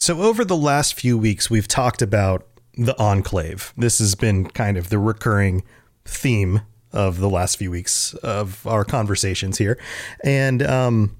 So, 0.00 0.22
over 0.22 0.46
the 0.46 0.56
last 0.56 0.94
few 0.94 1.18
weeks, 1.18 1.50
we've 1.50 1.68
talked 1.68 2.00
about 2.00 2.46
the 2.72 2.98
Enclave. 2.98 3.74
This 3.76 3.98
has 3.98 4.14
been 4.14 4.46
kind 4.46 4.78
of 4.78 4.88
the 4.88 4.98
recurring 4.98 5.62
theme 6.06 6.62
of 6.90 7.18
the 7.18 7.28
last 7.28 7.58
few 7.58 7.70
weeks 7.70 8.14
of 8.14 8.66
our 8.66 8.82
conversations 8.82 9.58
here. 9.58 9.78
And 10.24 10.62
um, 10.62 11.18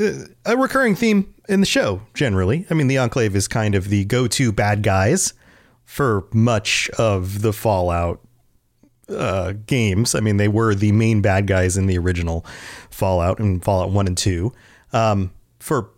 a 0.00 0.56
recurring 0.56 0.94
theme 0.94 1.34
in 1.46 1.60
the 1.60 1.66
show, 1.66 2.00
generally. 2.14 2.66
I 2.70 2.74
mean, 2.74 2.86
the 2.86 2.96
Enclave 2.96 3.36
is 3.36 3.46
kind 3.46 3.74
of 3.74 3.90
the 3.90 4.06
go 4.06 4.26
to 4.26 4.50
bad 4.50 4.82
guys 4.82 5.34
for 5.84 6.26
much 6.32 6.88
of 6.98 7.42
the 7.42 7.52
Fallout 7.52 8.20
uh, 9.10 9.52
games. 9.66 10.14
I 10.14 10.20
mean, 10.20 10.38
they 10.38 10.48
were 10.48 10.74
the 10.74 10.92
main 10.92 11.20
bad 11.20 11.46
guys 11.46 11.76
in 11.76 11.88
the 11.88 11.98
original 11.98 12.46
Fallout 12.88 13.38
and 13.38 13.62
Fallout 13.62 13.90
1 13.90 14.06
and 14.06 14.16
2 14.16 14.50
um, 14.94 15.30
for 15.60 15.90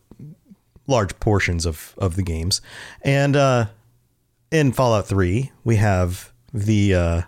large 0.87 1.19
portions 1.21 1.67
of 1.67 1.95
of 1.99 2.17
the 2.17 2.23
games. 2.23 2.61
And 3.03 3.37
uh, 3.37 3.67
in 4.51 4.73
Fallout 4.73 5.07
3, 5.07 5.53
we 5.65 5.77
have 5.77 6.33
the 6.53 6.95
uh, 6.95 7.23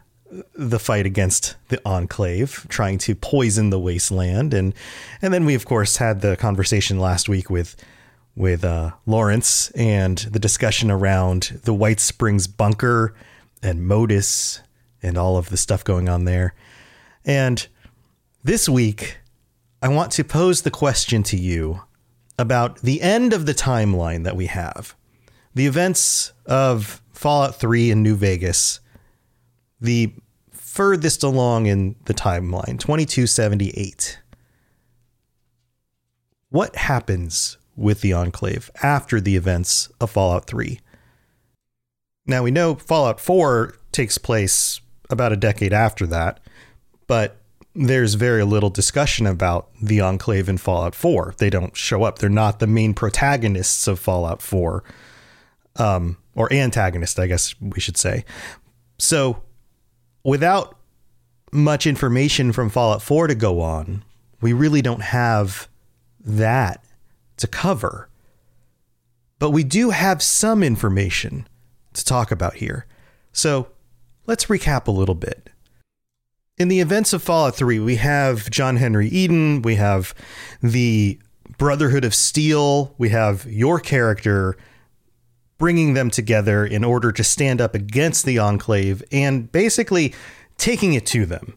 the 0.55 0.79
fight 0.79 1.07
against 1.07 1.57
the 1.69 1.81
Enclave, 1.85 2.67
trying 2.69 2.99
to 2.99 3.15
poison 3.15 3.71
the 3.71 3.79
wasteland, 3.79 4.55
and 4.55 4.75
and 5.23 5.33
then 5.33 5.45
we 5.45 5.55
of 5.55 5.65
course 5.65 5.97
had 5.97 6.21
the 6.21 6.37
conversation 6.37 6.99
last 6.99 7.29
week 7.29 7.51
with 7.51 7.77
with 8.37 8.65
uh, 8.65 8.93
Lawrence 9.05 9.71
and 9.73 10.19
the 10.19 10.39
discussion 10.39 10.91
around 10.91 11.61
the 11.65 11.75
White 11.75 11.99
Springs 11.99 12.47
bunker 12.47 13.13
and 13.63 13.87
Modus 13.87 14.61
and 15.03 15.19
all 15.19 15.37
of 15.37 15.49
the 15.49 15.57
stuff 15.57 15.83
going 15.83 16.09
on 16.09 16.25
there. 16.25 16.55
And 17.25 17.67
this 18.45 18.69
week, 18.69 19.19
I 19.83 19.89
want 19.89 20.13
to 20.13 20.25
pose 20.25 20.63
the 20.63 20.71
question 20.71 21.25
to 21.25 21.37
you 21.37 21.83
about 22.39 22.81
the 22.81 23.03
end 23.03 23.33
of 23.33 23.47
the 23.47 23.55
timeline 23.55 24.25
that 24.25 24.37
we 24.37 24.47
have. 24.47 24.95
The 25.55 25.67
events 25.67 26.33
of 26.47 27.03
Fallout 27.13 27.57
3 27.57 27.91
in 27.91 28.03
New 28.03 28.15
Vegas, 28.15 28.81
the 29.81 30.15
furthest 30.53 31.25
along 31.25 31.67
in 31.67 31.97
the 32.05 32.15
timeline, 32.15 32.79
2278. 32.79 34.21
What 36.51 36.77
happens 36.77 37.59
with 37.75 38.01
the 38.01 38.13
Enclave 38.13 38.71
after 38.83 39.21
the 39.21 39.37
events 39.37 39.91
of 40.01 40.11
Fallout 40.11 40.47
3? 40.47 40.79
Now, 42.27 42.43
we 42.43 42.51
know 42.51 42.77
Fallout 42.77 43.19
4 43.21 43.75
takes 43.91 44.19
place 44.19 44.81
about 45.11 45.33
a 45.33 45.37
decade 45.37 45.73
after 45.73 46.07
that, 46.07 46.41
but 47.07 47.41
there's 47.79 48.15
very 48.15 48.43
little 48.43 48.71
discussion 48.71 49.25
about 49.25 49.69
the 49.81 50.01
Enclave 50.01 50.49
in 50.49 50.59
Fallout 50.59 50.97
4. 50.97 51.35
They 51.39 51.49
don't 51.49 51.77
show 51.77 52.03
up. 52.03 52.19
They're 52.19 52.29
not 52.29 52.59
the 52.59 52.67
main 52.67 52.93
protagonists 52.93 53.87
of 53.87 54.01
Fallout 54.01 54.43
4, 54.43 54.83
um, 55.77 56.17
or 56.35 56.53
antagonist, 56.53 57.21
I 57.21 57.29
guess 57.29 57.55
we 57.61 57.79
should 57.79 57.97
say. 57.97 58.25
So, 58.99 59.43
without 60.25 60.77
much 61.53 61.87
information 61.87 62.51
from 62.51 62.69
Fallout 62.69 63.01
4 63.01 63.29
to 63.29 63.37
go 63.37 63.61
on, 63.61 64.03
we 64.41 64.53
really 64.53 64.83
don't 64.83 65.03
have 65.03 65.69
that 66.19 66.85
to 67.37 67.47
cover. 67.47 68.09
But 69.39 69.51
we 69.51 69.63
do 69.63 69.91
have 69.91 70.21
some 70.21 70.65
information 70.65 71.47
to 71.93 72.05
talk 72.05 72.33
about 72.33 72.55
here. 72.55 72.87
So, 73.33 73.69
let's 74.27 74.47
recap 74.47 74.89
a 74.89 74.93
little 74.93 75.15
bit 75.15 75.51
in 76.59 76.69
the 76.69 76.81
events 76.81 77.13
of 77.13 77.23
Fallout 77.23 77.55
3, 77.55 77.79
we 77.79 77.97
have 77.97 78.51
John 78.51 78.77
Henry 78.77 79.09
Eden, 79.09 79.63
we 79.63 79.77
have 79.77 80.15
the 80.63 81.19
Brotherhood 81.57 82.05
of 82.05 82.15
Steel, 82.15 82.95
we 82.99 83.11
have 83.11 83.47
your 83.47 83.79
character 83.79 84.57
bringing 85.57 85.95
them 85.95 86.11
together 86.11 86.65
in 86.65 86.85
order 86.85 87.11
to 87.13 87.25
stand 87.25 87.61
up 87.61 87.75
against 87.75 88.25
the 88.25 88.39
Enclave 88.39 89.03
and 89.11 89.51
basically 89.51 90.15
taking 90.57 90.95
it 90.95 91.07
to 91.07 91.27
them 91.27 91.57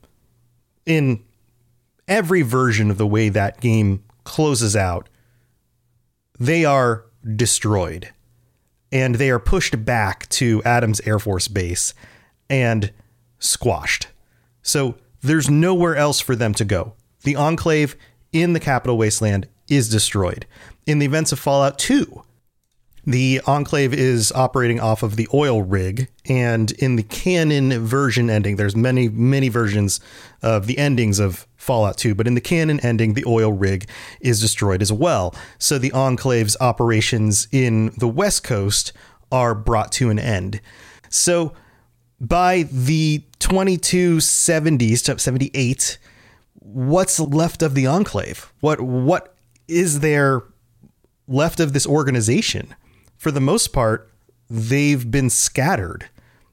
in 0.85 1.23
every 2.07 2.41
version 2.41 2.89
of 2.89 2.97
the 2.97 3.07
way 3.07 3.29
that 3.29 3.61
game 3.61 4.03
closes 4.23 4.75
out. 4.75 5.07
They 6.39 6.65
are 6.65 7.05
destroyed 7.35 8.09
and 8.91 9.15
they 9.15 9.29
are 9.29 9.39
pushed 9.39 9.85
back 9.85 10.27
to 10.29 10.61
Adams 10.63 10.99
Air 11.05 11.19
Force 11.19 11.47
Base 11.47 11.93
and 12.49 12.91
squashed. 13.39 14.07
So 14.61 14.95
there's 15.21 15.49
nowhere 15.49 15.95
else 15.95 16.19
for 16.19 16.35
them 16.35 16.53
to 16.55 16.65
go. 16.65 16.93
The 17.23 17.35
Enclave 17.35 17.95
in 18.31 18.53
the 18.53 18.59
Capital 18.59 18.97
Wasteland 18.97 19.47
is 19.69 19.89
destroyed. 19.89 20.45
In 20.85 20.99
the 20.99 21.05
events 21.05 21.31
of 21.31 21.39
Fallout 21.39 21.77
2, 21.79 22.23
the 23.05 23.41
Enclave 23.47 23.93
is 23.93 24.31
operating 24.33 24.79
off 24.79 25.01
of 25.01 25.15
the 25.15 25.27
oil 25.33 25.63
rig, 25.63 26.07
and 26.25 26.71
in 26.73 26.97
the 26.97 27.03
canon 27.03 27.83
version 27.85 28.29
ending, 28.29 28.57
there's 28.57 28.75
many, 28.75 29.09
many 29.09 29.49
versions 29.49 29.99
of 30.43 30.67
the 30.67 30.77
endings 30.77 31.17
of 31.17 31.47
Fallout 31.57 31.97
2, 31.97 32.13
but 32.13 32.27
in 32.27 32.35
the 32.35 32.41
canon 32.41 32.79
ending, 32.81 33.13
the 33.13 33.25
oil 33.25 33.51
rig 33.51 33.89
is 34.19 34.39
destroyed 34.39 34.81
as 34.81 34.91
well. 34.91 35.33
So 35.57 35.79
the 35.79 35.91
Enclave's 35.93 36.57
operations 36.61 37.47
in 37.51 37.91
the 37.97 38.07
West 38.07 38.43
Coast 38.43 38.93
are 39.31 39.55
brought 39.55 39.91
to 39.93 40.09
an 40.09 40.19
end. 40.19 40.61
So 41.09 41.53
by 42.21 42.63
the 42.71 43.23
2270s 43.39 45.03
to 45.05 45.19
78 45.19 45.97
what's 46.59 47.19
left 47.19 47.61
of 47.61 47.73
the 47.73 47.87
enclave? 47.87 48.53
What 48.61 48.79
what 48.79 49.35
is 49.67 49.99
there 49.99 50.43
left 51.27 51.59
of 51.59 51.73
this 51.73 51.87
organization? 51.87 52.75
For 53.17 53.31
the 53.31 53.41
most 53.41 53.73
part 53.73 54.09
they've 54.49 55.09
been 55.09 55.29
scattered. 55.29 56.09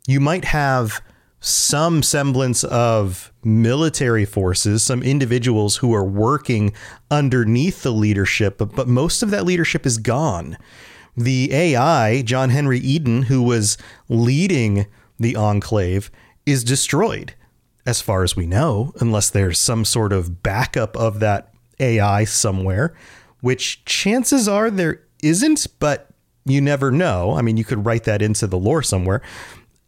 You 0.06 0.20
might 0.20 0.46
have 0.46 1.02
some 1.40 2.02
semblance 2.02 2.64
of 2.64 3.32
military 3.44 4.24
forces, 4.24 4.82
some 4.82 5.02
individuals 5.02 5.76
who 5.76 5.94
are 5.94 6.04
working 6.04 6.72
underneath 7.10 7.82
the 7.82 7.92
leadership, 7.92 8.58
but, 8.58 8.74
but 8.74 8.88
most 8.88 9.22
of 9.22 9.30
that 9.30 9.44
leadership 9.44 9.86
is 9.86 9.98
gone. 9.98 10.56
The 11.16 11.52
AI, 11.52 12.22
John 12.22 12.50
Henry 12.50 12.78
Eden, 12.78 13.22
who 13.22 13.42
was 13.42 13.76
leading 14.08 14.86
the 15.18 15.36
Enclave 15.36 16.10
is 16.46 16.64
destroyed, 16.64 17.34
as 17.84 18.00
far 18.00 18.22
as 18.22 18.36
we 18.36 18.46
know, 18.46 18.92
unless 19.00 19.30
there's 19.30 19.58
some 19.58 19.84
sort 19.84 20.12
of 20.12 20.42
backup 20.42 20.96
of 20.96 21.20
that 21.20 21.52
AI 21.80 22.24
somewhere, 22.24 22.94
which 23.40 23.84
chances 23.84 24.48
are 24.48 24.70
there 24.70 25.02
isn't, 25.22 25.66
but 25.78 26.10
you 26.44 26.60
never 26.60 26.90
know. 26.90 27.34
I 27.34 27.42
mean, 27.42 27.56
you 27.56 27.64
could 27.64 27.84
write 27.84 28.04
that 28.04 28.22
into 28.22 28.46
the 28.46 28.58
lore 28.58 28.82
somewhere. 28.82 29.22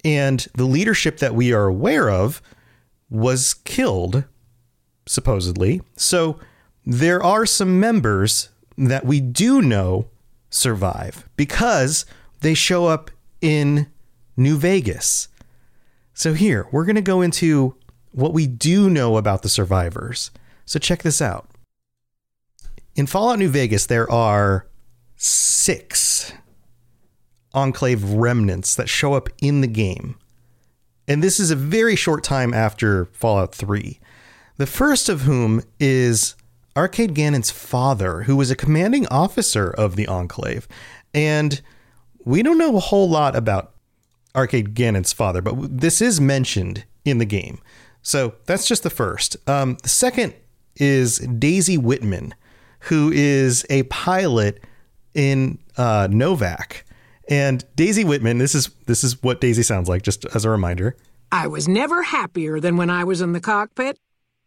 And 0.05 0.47
the 0.55 0.65
leadership 0.65 1.19
that 1.19 1.35
we 1.35 1.53
are 1.53 1.67
aware 1.67 2.11
of 2.11 2.41
was 3.09 3.55
killed, 3.55 4.25
supposedly. 5.07 5.83
So 5.97 6.39
there 6.87 7.23
are 7.23 7.47
some 7.47 7.81
members 7.81 8.51
that 8.79 9.05
we 9.05 9.21
do 9.21 9.61
know 9.61 10.09
survive 10.49 11.29
because 11.37 12.05
they 12.41 12.55
show 12.55 12.87
up 12.87 13.11
in 13.41 13.91
New 14.41 14.57
Vegas. 14.57 15.29
So 16.15 16.33
here, 16.33 16.67
we're 16.73 16.87
going 16.87 16.97
to 16.97 17.03
go 17.03 17.21
into 17.21 17.77
what 18.13 18.33
we 18.33 18.47
do 18.47 18.91
know 18.91 19.17
about 19.17 19.43
the 19.43 19.49
survivors. 19.49 20.31
So 20.65 20.79
check 20.79 21.03
this 21.03 21.21
out. 21.21 21.49
In 22.97 23.07
Fallout 23.07 23.39
New 23.39 23.51
Vegas, 23.51 23.87
there 23.87 24.11
are 24.11 24.67
six 25.17 26.33
Enclave 27.53 28.03
remnants 28.03 28.75
that 28.75 28.89
show 28.89 29.15
up 29.15 29.29
in 29.43 29.61
the 29.61 29.67
game. 29.67 30.17
And 31.07 31.23
this 31.23 31.39
is 31.39 31.51
a 31.51 31.57
very 31.57 31.97
short 31.97 32.25
time 32.25 32.55
after 32.55 33.07
Fallout 33.07 33.55
3. 33.55 34.01
The 34.57 34.67
first 34.67 35.09
of 35.09 35.23
whom 35.23 35.63
is 35.79 36.35
Arcade 36.77 37.15
Gannon's 37.15 37.51
father, 37.51 38.23
who 38.23 38.37
was 38.37 38.51
a 38.51 38.57
commanding 38.57 39.07
officer 39.09 39.71
of 39.71 39.97
the 39.97 40.07
Enclave. 40.07 40.69
And 41.13 41.61
we 42.25 42.43
don't 42.43 42.59
know 42.59 42.77
a 42.77 42.81
whole 42.81 43.09
lot 43.09 43.35
about 43.35 43.75
Arcade 44.35 44.75
Gannon's 44.75 45.13
father, 45.13 45.43
but 45.43 45.81
this 45.81 46.01
is 46.01 46.21
mentioned 46.21 46.85
in 47.05 47.19
the 47.19 47.25
game. 47.25 47.61
So 48.03 48.35
that's 48.47 48.67
just 48.67 48.83
the 48.83 48.91
first. 48.91 49.37
Um, 49.49 49.77
the 49.83 49.89
second 49.89 50.35
is 50.77 51.19
Daisy 51.19 51.77
Whitman, 51.77 52.35
who 52.81 53.11
is 53.13 53.67
a 53.69 53.83
pilot 53.85 54.63
in 55.15 55.59
uh, 55.77 56.09
Novac. 56.09 56.83
And 57.29 57.65
Daisy 57.77 58.05
Whitman, 58.05 58.39
this 58.39 58.55
is 58.55 58.71
this 58.87 59.05
is 59.05 59.23
what 59.23 59.41
Daisy 59.41 59.63
sounds 59.63 59.89
like, 59.89 60.03
just 60.03 60.25
as 60.35 60.45
a 60.45 60.51
reminder. 60.51 60.97
I 61.31 61.47
was 61.47 61.69
never 61.69 62.03
happier 62.03 62.59
than 62.59 62.77
when 62.77 62.91
I 62.91 63.05
was 63.05 63.21
in 63.21 63.33
the 63.33 63.41
cockpit. 63.41 63.99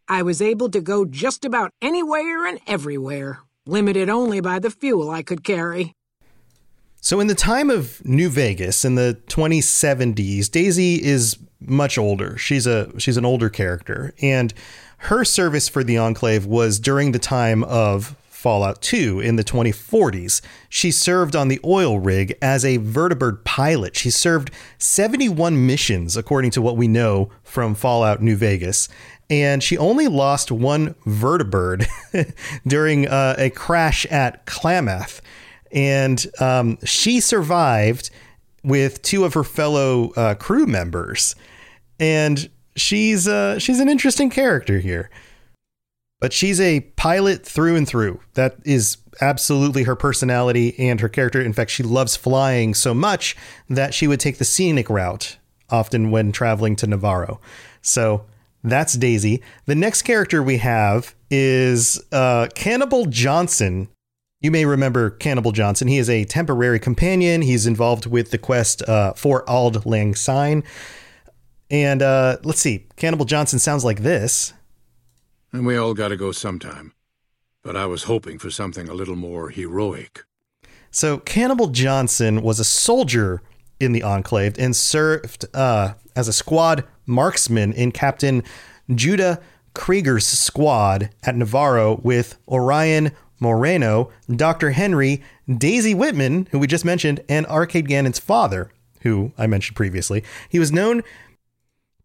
I 0.06 0.22
was 0.22 0.42
able 0.42 0.68
to 0.70 0.80
go 0.80 1.06
just 1.06 1.46
about 1.46 1.70
anywhere 1.80 2.46
and 2.46 2.60
everywhere, 2.66 3.40
limited 3.64 4.10
only 4.10 4.40
by 4.40 4.58
the 4.58 4.70
fuel 4.70 5.10
I 5.10 5.22
could 5.22 5.42
carry. 5.42 5.94
So, 7.04 7.20
in 7.20 7.26
the 7.26 7.34
time 7.34 7.68
of 7.68 8.02
New 8.06 8.30
Vegas 8.30 8.82
in 8.82 8.94
the 8.94 9.18
2070s, 9.26 10.50
Daisy 10.50 11.04
is 11.04 11.36
much 11.60 11.98
older. 11.98 12.38
She's 12.38 12.66
a 12.66 12.98
she's 12.98 13.18
an 13.18 13.26
older 13.26 13.50
character, 13.50 14.14
and 14.22 14.54
her 14.96 15.22
service 15.22 15.68
for 15.68 15.84
the 15.84 15.98
Enclave 15.98 16.46
was 16.46 16.78
during 16.78 17.12
the 17.12 17.18
time 17.18 17.62
of 17.64 18.16
Fallout 18.30 18.80
2 18.80 19.20
in 19.20 19.36
the 19.36 19.44
2040s. 19.44 20.40
She 20.70 20.90
served 20.90 21.36
on 21.36 21.48
the 21.48 21.60
oil 21.62 21.98
rig 21.98 22.38
as 22.40 22.64
a 22.64 22.78
vertibird 22.78 23.44
pilot. 23.44 23.96
She 23.96 24.08
served 24.08 24.50
71 24.78 25.66
missions, 25.66 26.16
according 26.16 26.52
to 26.52 26.62
what 26.62 26.78
we 26.78 26.88
know 26.88 27.28
from 27.42 27.74
Fallout 27.74 28.22
New 28.22 28.36
Vegas. 28.36 28.88
And 29.28 29.62
she 29.62 29.76
only 29.76 30.08
lost 30.08 30.50
one 30.50 30.94
vertibird 31.06 31.86
during 32.66 33.06
uh, 33.06 33.34
a 33.36 33.50
crash 33.50 34.06
at 34.06 34.46
Klamath. 34.46 35.20
And 35.74 36.24
um, 36.40 36.78
she 36.84 37.20
survived 37.20 38.10
with 38.62 39.02
two 39.02 39.24
of 39.24 39.34
her 39.34 39.44
fellow 39.44 40.12
uh, 40.12 40.34
crew 40.36 40.66
members. 40.66 41.34
And 42.00 42.48
she's 42.76 43.28
uh, 43.28 43.58
she's 43.58 43.80
an 43.80 43.88
interesting 43.88 44.30
character 44.30 44.78
here 44.78 45.10
but 46.24 46.32
she's 46.32 46.58
a 46.58 46.80
pilot 46.96 47.44
through 47.44 47.76
and 47.76 47.86
through. 47.86 48.18
That 48.32 48.56
is 48.64 48.96
absolutely 49.20 49.82
her 49.82 49.94
personality 49.94 50.74
and 50.78 50.98
her 51.00 51.08
character. 51.10 51.38
In 51.38 51.52
fact, 51.52 51.70
she 51.70 51.82
loves 51.82 52.16
flying 52.16 52.72
so 52.72 52.94
much 52.94 53.36
that 53.68 53.92
she 53.92 54.06
would 54.06 54.20
take 54.20 54.38
the 54.38 54.44
scenic 54.46 54.88
route 54.88 55.36
often 55.68 56.10
when 56.10 56.32
traveling 56.32 56.76
to 56.76 56.86
Navarro. 56.86 57.42
So 57.82 58.24
that's 58.62 58.94
Daisy. 58.94 59.42
The 59.66 59.74
next 59.74 60.00
character 60.00 60.42
we 60.42 60.56
have 60.56 61.14
is 61.30 62.02
uh, 62.10 62.48
Cannibal 62.54 63.04
Johnson. 63.04 63.88
You 64.44 64.50
may 64.50 64.66
remember 64.66 65.08
Cannibal 65.08 65.52
Johnson. 65.52 65.88
He 65.88 65.96
is 65.96 66.10
a 66.10 66.26
temporary 66.26 66.78
companion. 66.78 67.40
He's 67.40 67.66
involved 67.66 68.04
with 68.04 68.30
the 68.30 68.36
quest 68.36 68.86
uh, 68.86 69.14
for 69.14 69.42
Auld 69.48 69.86
Lang 69.86 70.14
Syne. 70.14 70.62
And 71.70 72.02
uh, 72.02 72.36
let's 72.44 72.60
see, 72.60 72.86
Cannibal 72.96 73.24
Johnson 73.24 73.58
sounds 73.58 73.86
like 73.86 74.02
this 74.02 74.52
and 75.54 75.64
we 75.64 75.78
all 75.78 75.94
gotta 75.94 76.18
go 76.18 76.30
sometime. 76.30 76.92
But 77.62 77.74
I 77.74 77.86
was 77.86 78.02
hoping 78.02 78.38
for 78.38 78.50
something 78.50 78.86
a 78.86 78.92
little 78.92 79.16
more 79.16 79.48
heroic. 79.48 80.24
So, 80.90 81.16
Cannibal 81.16 81.68
Johnson 81.68 82.42
was 82.42 82.60
a 82.60 82.64
soldier 82.64 83.40
in 83.80 83.92
the 83.92 84.02
Enclave 84.02 84.58
and 84.58 84.76
served 84.76 85.46
uh, 85.54 85.94
as 86.14 86.28
a 86.28 86.34
squad 86.34 86.84
marksman 87.06 87.72
in 87.72 87.92
Captain 87.92 88.42
Judah 88.94 89.40
Kreger's 89.74 90.26
squad 90.26 91.08
at 91.22 91.34
Navarro 91.34 91.98
with 92.02 92.36
Orion 92.46 93.12
Moreno, 93.44 94.10
Dr. 94.34 94.70
Henry, 94.70 95.22
Daisy 95.46 95.94
Whitman, 95.94 96.48
who 96.50 96.58
we 96.58 96.66
just 96.66 96.84
mentioned, 96.84 97.20
and 97.28 97.44
Arcade 97.44 97.86
Gannon's 97.86 98.18
father, 98.18 98.72
who 99.02 99.32
I 99.36 99.46
mentioned 99.46 99.76
previously. 99.76 100.24
He 100.48 100.58
was 100.58 100.72
known 100.72 101.02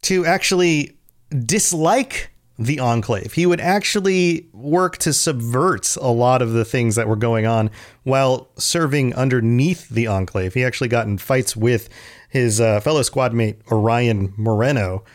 to 0.02 0.26
actually 0.26 0.98
dislike 1.46 2.32
the 2.58 2.78
Enclave. 2.82 3.32
He 3.32 3.46
would 3.46 3.62
actually 3.62 4.50
work 4.52 4.98
to 4.98 5.14
subvert 5.14 5.96
a 5.96 6.12
lot 6.12 6.42
of 6.42 6.52
the 6.52 6.66
things 6.66 6.96
that 6.96 7.08
were 7.08 7.16
going 7.16 7.46
on 7.46 7.72
while 8.04 8.50
serving 8.58 9.16
underneath 9.16 9.88
the 9.88 10.08
Enclave. 10.08 10.56
He 10.56 10.66
actually 10.66 10.90
got 10.90 11.08
in 11.08 11.20
fights 11.20 11.56
with 11.56 11.88
his 12.28 12.60
uh, 12.60 12.82
fellow 12.82 13.02
squad 13.02 13.34
mate 13.34 13.62
Orion 13.72 14.34
Moreno, 14.36 15.06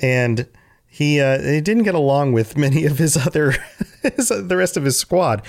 and 0.00 0.48
he 0.98 1.20
uh, 1.20 1.40
he 1.40 1.60
didn't 1.60 1.84
get 1.84 1.94
along 1.94 2.32
with 2.32 2.56
many 2.56 2.84
of 2.84 2.98
his 2.98 3.16
other 3.16 3.52
the 4.02 4.56
rest 4.56 4.76
of 4.76 4.82
his 4.82 4.98
squad. 4.98 5.42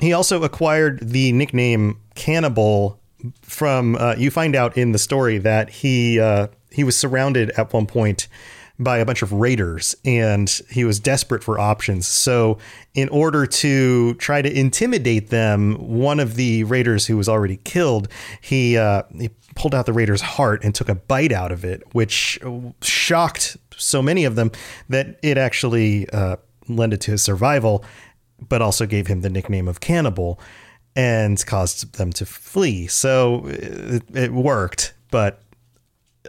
He 0.00 0.12
also 0.12 0.42
acquired 0.42 0.98
the 1.00 1.30
nickname 1.30 2.00
Cannibal 2.16 2.98
from. 3.42 3.94
Uh, 3.94 4.16
you 4.18 4.32
find 4.32 4.56
out 4.56 4.76
in 4.76 4.90
the 4.90 4.98
story 4.98 5.38
that 5.38 5.70
he 5.70 6.18
uh, 6.18 6.48
he 6.72 6.82
was 6.82 6.96
surrounded 6.96 7.50
at 7.50 7.72
one 7.72 7.86
point 7.86 8.26
by 8.80 8.96
a 8.98 9.04
bunch 9.04 9.20
of 9.20 9.30
raiders 9.32 9.94
and 10.06 10.60
he 10.70 10.84
was 10.84 10.98
desperate 10.98 11.44
for 11.44 11.60
options. 11.60 12.08
So, 12.08 12.58
in 12.94 13.08
order 13.10 13.46
to 13.46 14.14
try 14.14 14.42
to 14.42 14.50
intimidate 14.50 15.28
them, 15.28 15.74
one 15.74 16.18
of 16.18 16.34
the 16.34 16.64
raiders 16.64 17.06
who 17.06 17.16
was 17.16 17.28
already 17.28 17.58
killed, 17.58 18.08
he, 18.40 18.76
uh, 18.76 19.02
he 19.16 19.30
pulled 19.54 19.74
out 19.74 19.86
the 19.86 19.92
raider's 19.92 20.22
heart 20.22 20.64
and 20.64 20.74
took 20.74 20.88
a 20.88 20.94
bite 20.94 21.30
out 21.30 21.52
of 21.52 21.64
it, 21.64 21.82
which 21.92 22.40
shocked 22.80 23.58
so 23.76 24.02
many 24.02 24.24
of 24.24 24.34
them 24.34 24.50
that 24.88 25.18
it 25.22 25.36
actually 25.36 26.08
uh, 26.10 26.36
lended 26.66 27.00
to 27.02 27.12
his 27.12 27.22
survival, 27.22 27.84
but 28.48 28.62
also 28.62 28.86
gave 28.86 29.06
him 29.06 29.20
the 29.20 29.30
nickname 29.30 29.68
of 29.68 29.80
cannibal 29.80 30.40
and 30.96 31.44
caused 31.46 31.96
them 31.96 32.12
to 32.14 32.24
flee. 32.24 32.86
So, 32.86 33.46
it, 33.46 34.02
it 34.14 34.32
worked, 34.32 34.94
but 35.10 35.42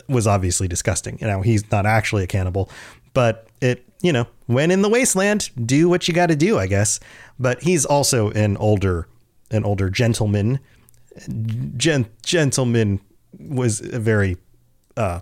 was 0.07 0.27
obviously 0.27 0.67
disgusting. 0.67 1.17
You 1.19 1.27
know, 1.27 1.41
he's 1.41 1.69
not 1.71 1.85
actually 1.85 2.23
a 2.23 2.27
cannibal, 2.27 2.69
but 3.13 3.47
it, 3.61 3.85
you 4.01 4.11
know, 4.11 4.27
when 4.47 4.71
in 4.71 4.81
the 4.81 4.89
wasteland, 4.89 5.49
do 5.65 5.89
what 5.89 6.07
you 6.07 6.13
got 6.13 6.27
to 6.27 6.35
do, 6.35 6.57
I 6.57 6.67
guess. 6.67 6.99
But 7.39 7.63
he's 7.63 7.85
also 7.85 8.31
an 8.31 8.57
older, 8.57 9.07
an 9.51 9.63
older 9.63 9.89
gentleman. 9.89 10.59
Gen- 11.77 12.07
gentleman 12.23 13.01
was 13.39 13.81
a 13.81 13.99
very, 13.99 14.37
uh, 14.97 15.21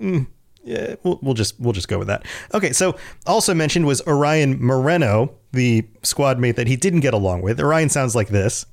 mm, 0.00 0.26
yeah, 0.64 0.96
we'll, 1.02 1.18
we'll 1.22 1.34
just 1.34 1.58
we'll 1.58 1.72
just 1.72 1.88
go 1.88 1.98
with 1.98 2.08
that. 2.08 2.24
Okay, 2.52 2.72
so 2.72 2.96
also 3.26 3.54
mentioned 3.54 3.86
was 3.86 4.06
Orion 4.06 4.62
Moreno, 4.62 5.34
the 5.52 5.86
squad 6.02 6.38
mate 6.38 6.56
that 6.56 6.66
he 6.66 6.76
didn't 6.76 7.00
get 7.00 7.14
along 7.14 7.42
with. 7.42 7.60
Orion 7.60 7.88
sounds 7.88 8.14
like 8.14 8.28
this. 8.28 8.66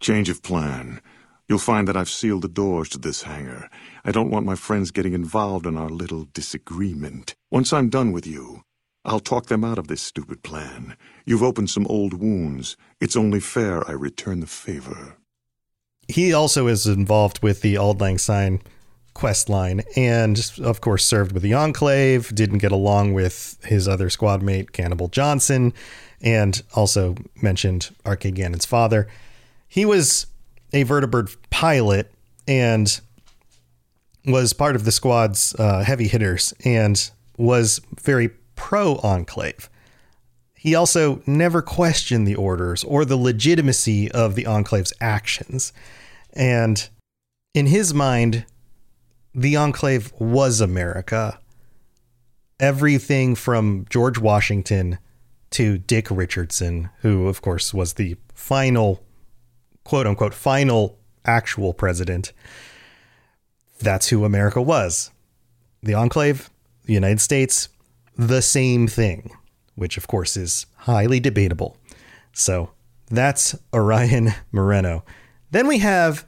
Change 0.00 0.28
of 0.28 0.42
plan. 0.42 1.00
You'll 1.48 1.58
find 1.58 1.88
that 1.88 1.96
I've 1.96 2.10
sealed 2.10 2.42
the 2.42 2.48
doors 2.48 2.90
to 2.90 2.98
this 2.98 3.22
hangar. 3.22 3.70
I 4.04 4.12
don't 4.12 4.30
want 4.30 4.44
my 4.44 4.54
friends 4.54 4.90
getting 4.90 5.14
involved 5.14 5.64
in 5.64 5.78
our 5.78 5.88
little 5.88 6.28
disagreement. 6.34 7.34
Once 7.50 7.72
I'm 7.72 7.88
done 7.88 8.12
with 8.12 8.26
you, 8.26 8.62
I'll 9.04 9.20
talk 9.20 9.46
them 9.46 9.64
out 9.64 9.78
of 9.78 9.88
this 9.88 10.02
stupid 10.02 10.42
plan. 10.42 10.94
You've 11.24 11.42
opened 11.42 11.70
some 11.70 11.86
old 11.86 12.12
wounds. 12.12 12.76
It's 13.00 13.16
only 13.16 13.40
fair 13.40 13.88
I 13.88 13.92
return 13.92 14.40
the 14.40 14.46
favor. 14.46 15.16
He 16.06 16.34
also 16.34 16.66
is 16.66 16.86
involved 16.86 17.42
with 17.42 17.62
the 17.62 17.78
Auld 17.78 18.00
Lang 18.00 18.18
Syne 18.18 18.60
quest 19.14 19.48
line 19.48 19.82
and, 19.96 20.52
of 20.62 20.82
course, 20.82 21.04
served 21.04 21.32
with 21.32 21.42
the 21.42 21.54
Enclave, 21.54 22.34
didn't 22.34 22.58
get 22.58 22.72
along 22.72 23.14
with 23.14 23.58
his 23.64 23.88
other 23.88 24.10
squad 24.10 24.42
mate, 24.42 24.72
Cannibal 24.72 25.08
Johnson, 25.08 25.72
and 26.20 26.62
also 26.74 27.16
mentioned 27.40 27.94
Arcade 28.04 28.34
Gannon's 28.34 28.66
father. 28.66 29.08
He 29.66 29.84
was 29.84 30.26
a 30.72 30.84
vertibird 30.84 31.34
pilot 31.50 32.12
and 32.46 33.00
was 34.26 34.52
part 34.52 34.76
of 34.76 34.84
the 34.84 34.92
squad's 34.92 35.54
uh, 35.58 35.82
heavy 35.82 36.08
hitters 36.08 36.52
and 36.64 37.10
was 37.36 37.80
very 38.00 38.30
pro 38.56 38.96
Enclave. 38.96 39.70
he 40.58 40.74
also 40.74 41.22
never 41.24 41.62
questioned 41.62 42.26
the 42.26 42.34
orders 42.34 42.82
or 42.84 43.04
the 43.04 43.16
legitimacy 43.16 44.10
of 44.10 44.34
the 44.34 44.44
Enclave's 44.44 44.92
actions. 45.00 45.72
And 46.32 46.88
in 47.54 47.66
his 47.66 47.94
mind, 47.94 48.44
the 49.32 49.54
Enclave 49.56 50.12
was 50.18 50.60
America. 50.60 51.38
Everything 52.58 53.36
from 53.36 53.86
George 53.88 54.18
Washington 54.18 54.98
to 55.50 55.78
Dick 55.78 56.08
Richardson, 56.10 56.90
who, 57.02 57.28
of 57.28 57.40
course, 57.40 57.72
was 57.72 57.94
the 57.94 58.16
final, 58.34 59.00
quote 59.88 60.06
unquote, 60.06 60.34
final 60.34 60.98
actual 61.24 61.72
president. 61.72 62.32
That's 63.80 64.08
who 64.08 64.24
America 64.24 64.60
was. 64.60 65.10
The 65.82 65.94
Enclave, 65.94 66.50
the 66.84 66.92
United 66.92 67.20
States, 67.20 67.68
the 68.16 68.42
same 68.42 68.86
thing 68.86 69.30
which 69.78 69.96
of 69.96 70.08
course 70.08 70.36
is 70.36 70.66
highly 70.76 71.20
debatable. 71.20 71.76
So 72.32 72.72
that's 73.08 73.56
Orion 73.72 74.34
Moreno. 74.52 75.04
Then 75.52 75.66
we 75.68 75.78
have 75.78 76.26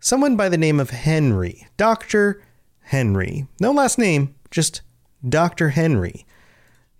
someone 0.00 0.36
by 0.36 0.48
the 0.48 0.58
name 0.58 0.80
of 0.80 0.90
Henry, 0.90 1.68
Dr. 1.76 2.42
Henry. 2.84 3.46
No 3.60 3.72
last 3.72 3.98
name, 3.98 4.34
just 4.50 4.80
Dr. 5.26 5.70
Henry. 5.70 6.26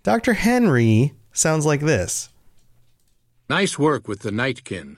Dr. 0.03 0.33
Henry 0.33 1.13
sounds 1.33 1.65
like 1.65 1.81
this. 1.81 2.29
Nice 3.49 3.79
work 3.79 4.07
with 4.07 4.19
the 4.19 4.31
Nightkin. 4.31 4.97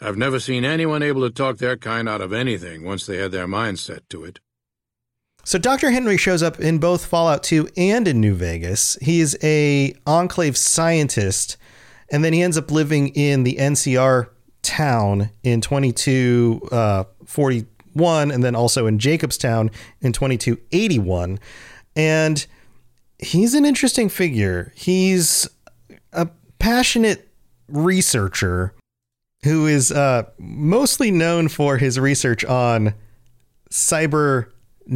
I've 0.00 0.16
never 0.16 0.38
seen 0.38 0.64
anyone 0.64 1.02
able 1.02 1.22
to 1.22 1.30
talk 1.30 1.58
their 1.58 1.76
kind 1.76 2.08
out 2.08 2.20
of 2.20 2.32
anything 2.32 2.84
once 2.84 3.04
they 3.06 3.16
had 3.16 3.32
their 3.32 3.48
mind 3.48 3.80
set 3.80 4.08
to 4.10 4.22
it. 4.24 4.38
So 5.44 5.58
Dr. 5.58 5.90
Henry 5.90 6.16
shows 6.16 6.42
up 6.42 6.60
in 6.60 6.78
both 6.78 7.04
Fallout 7.06 7.42
2 7.42 7.70
and 7.76 8.06
in 8.06 8.20
New 8.20 8.34
Vegas. 8.34 8.96
He's 9.00 9.34
a 9.42 9.94
enclave 10.06 10.56
scientist, 10.56 11.56
and 12.10 12.24
then 12.24 12.32
he 12.32 12.42
ends 12.42 12.58
up 12.58 12.70
living 12.70 13.08
in 13.08 13.42
the 13.44 13.56
NCR 13.56 14.28
town 14.62 15.30
in 15.42 15.60
2241, 15.60 18.30
uh, 18.30 18.34
and 18.34 18.44
then 18.44 18.54
also 18.54 18.86
in 18.86 18.98
Jacobstown 18.98 19.72
in 20.00 20.12
2281. 20.12 21.40
And 21.96 22.46
he's 23.18 23.54
an 23.54 23.64
interesting 23.64 24.08
figure. 24.08 24.72
He's 24.76 25.48
a 26.12 26.28
passionate 26.58 27.28
researcher 27.68 28.74
who 29.44 29.66
is 29.66 29.92
uh, 29.92 30.24
mostly 30.38 31.10
known 31.10 31.48
for 31.48 31.76
his 31.78 31.98
research 31.98 32.44
on 32.44 32.94
cyber 33.70 34.50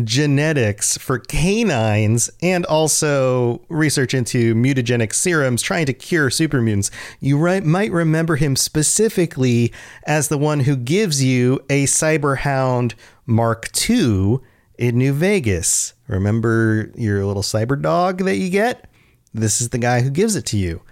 genetics 0.05 0.97
for 0.97 1.19
canines 1.19 2.31
and 2.41 2.65
also 2.67 3.61
research 3.69 4.15
into 4.15 4.55
mutagenic 4.55 5.13
serums 5.13 5.61
trying 5.61 5.87
to 5.87 5.93
cure 5.93 6.31
supermutants. 6.31 6.91
You 7.21 7.39
right, 7.39 7.63
might 7.63 7.93
remember 7.93 8.37
him 8.37 8.57
specifically 8.57 9.73
as 10.05 10.29
the 10.29 10.39
one 10.39 10.61
who 10.61 10.77
gives 10.77 11.23
you 11.23 11.61
a 11.69 11.85
Cyberhound 11.85 12.95
Mark 13.27 13.69
II 13.89 14.39
in 14.79 14.99
New 14.99 15.13
Vegas. 15.13 15.93
Remember 16.09 16.91
your 16.97 17.25
little 17.27 17.43
cyber 17.43 17.81
dog 17.81 18.19
that 18.25 18.37
you 18.37 18.51
get? 18.51 18.89
This 19.35 19.61
is 19.61 19.69
the 19.71 19.79
guy 19.79 20.01
who 20.01 20.11
gives 20.11 20.37
it 20.37 20.47
to 20.47 20.57
you. 20.57 20.83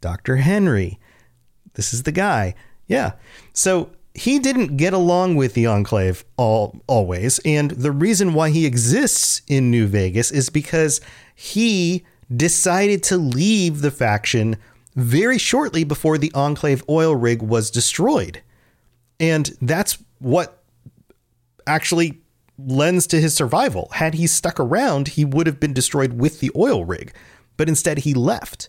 Dr. 0.00 0.36
Henry. 0.36 0.98
This 1.74 1.92
is 1.92 2.04
the 2.04 2.12
guy. 2.12 2.54
Yeah. 2.86 3.12
So 3.52 3.90
he 4.14 4.38
didn't 4.38 4.76
get 4.76 4.92
along 4.92 5.36
with 5.36 5.54
the 5.54 5.66
Enclave 5.66 6.24
all 6.36 6.80
always, 6.86 7.38
and 7.44 7.72
the 7.72 7.92
reason 7.92 8.34
why 8.34 8.50
he 8.50 8.64
exists 8.64 9.42
in 9.46 9.70
New 9.70 9.86
Vegas 9.86 10.30
is 10.30 10.48
because 10.48 11.00
he 11.34 12.04
decided 12.34 13.02
to 13.04 13.16
leave 13.16 13.82
the 13.82 13.90
faction 13.90 14.56
very 14.94 15.38
shortly 15.38 15.84
before 15.84 16.16
the 16.16 16.32
Enclave 16.34 16.82
oil 16.88 17.14
rig 17.14 17.42
was 17.42 17.70
destroyed. 17.70 18.42
And 19.20 19.56
that's 19.60 19.98
what 20.18 20.62
actually 21.66 22.20
lends 22.58 23.06
to 23.08 23.20
his 23.20 23.34
survival. 23.34 23.90
Had 23.92 24.14
he 24.14 24.26
stuck 24.26 24.58
around, 24.58 25.08
he 25.08 25.24
would 25.24 25.46
have 25.46 25.60
been 25.60 25.74
destroyed 25.74 26.14
with 26.14 26.40
the 26.40 26.50
oil 26.56 26.84
rig. 26.84 27.14
But 27.56 27.68
instead, 27.68 27.98
he 27.98 28.14
left. 28.14 28.68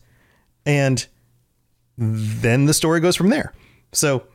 And 0.66 1.06
then 1.98 2.66
the 2.66 2.74
story 2.74 3.00
goes 3.00 3.16
from 3.16 3.30
there. 3.30 3.54
So 3.92 4.28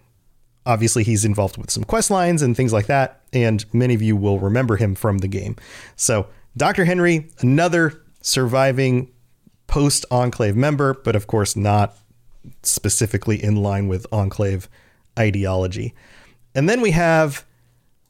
obviously 0.66 1.04
he's 1.04 1.24
involved 1.24 1.56
with 1.56 1.70
some 1.70 1.84
quest 1.84 2.10
lines 2.10 2.42
and 2.42 2.56
things 2.56 2.72
like 2.72 2.86
that, 2.86 3.22
and 3.32 3.64
many 3.72 3.94
of 3.94 4.02
you 4.02 4.16
will 4.16 4.38
remember 4.38 4.76
him 4.76 4.94
from 4.94 5.18
the 5.18 5.28
game. 5.28 5.56
So, 5.96 6.26
Dr. 6.56 6.84
Henry, 6.84 7.28
another 7.40 8.02
surviving 8.20 9.10
post 9.66 10.04
Enclave 10.10 10.54
member, 10.56 10.94
but 10.94 11.16
of 11.16 11.26
course 11.26 11.56
not 11.56 11.96
specifically 12.62 13.42
in 13.42 13.56
line 13.56 13.88
with 13.88 14.06
Enclave 14.12 14.68
ideology. 15.18 15.94
And 16.54 16.68
then 16.68 16.80
we 16.80 16.90
have 16.90 17.44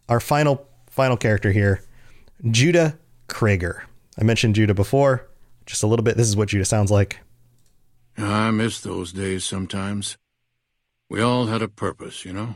our 0.08 0.20
final 0.20 0.66
final 0.90 1.16
character 1.16 1.52
here, 1.52 1.82
Judah 2.50 2.98
Kreger. 3.28 3.82
I 4.18 4.24
mentioned 4.24 4.56
Judah 4.56 4.74
before, 4.74 5.28
just 5.64 5.82
a 5.82 5.86
little 5.86 6.02
bit. 6.02 6.16
This 6.16 6.28
is 6.28 6.36
what 6.36 6.48
Judah 6.48 6.64
sounds 6.64 6.90
like. 6.90 7.20
I 8.18 8.50
miss 8.50 8.80
those 8.80 9.12
days 9.12 9.44
sometimes. 9.44 10.16
We 11.12 11.20
all 11.20 11.44
had 11.44 11.60
a 11.60 11.68
purpose, 11.68 12.24
you 12.24 12.32
know? 12.32 12.54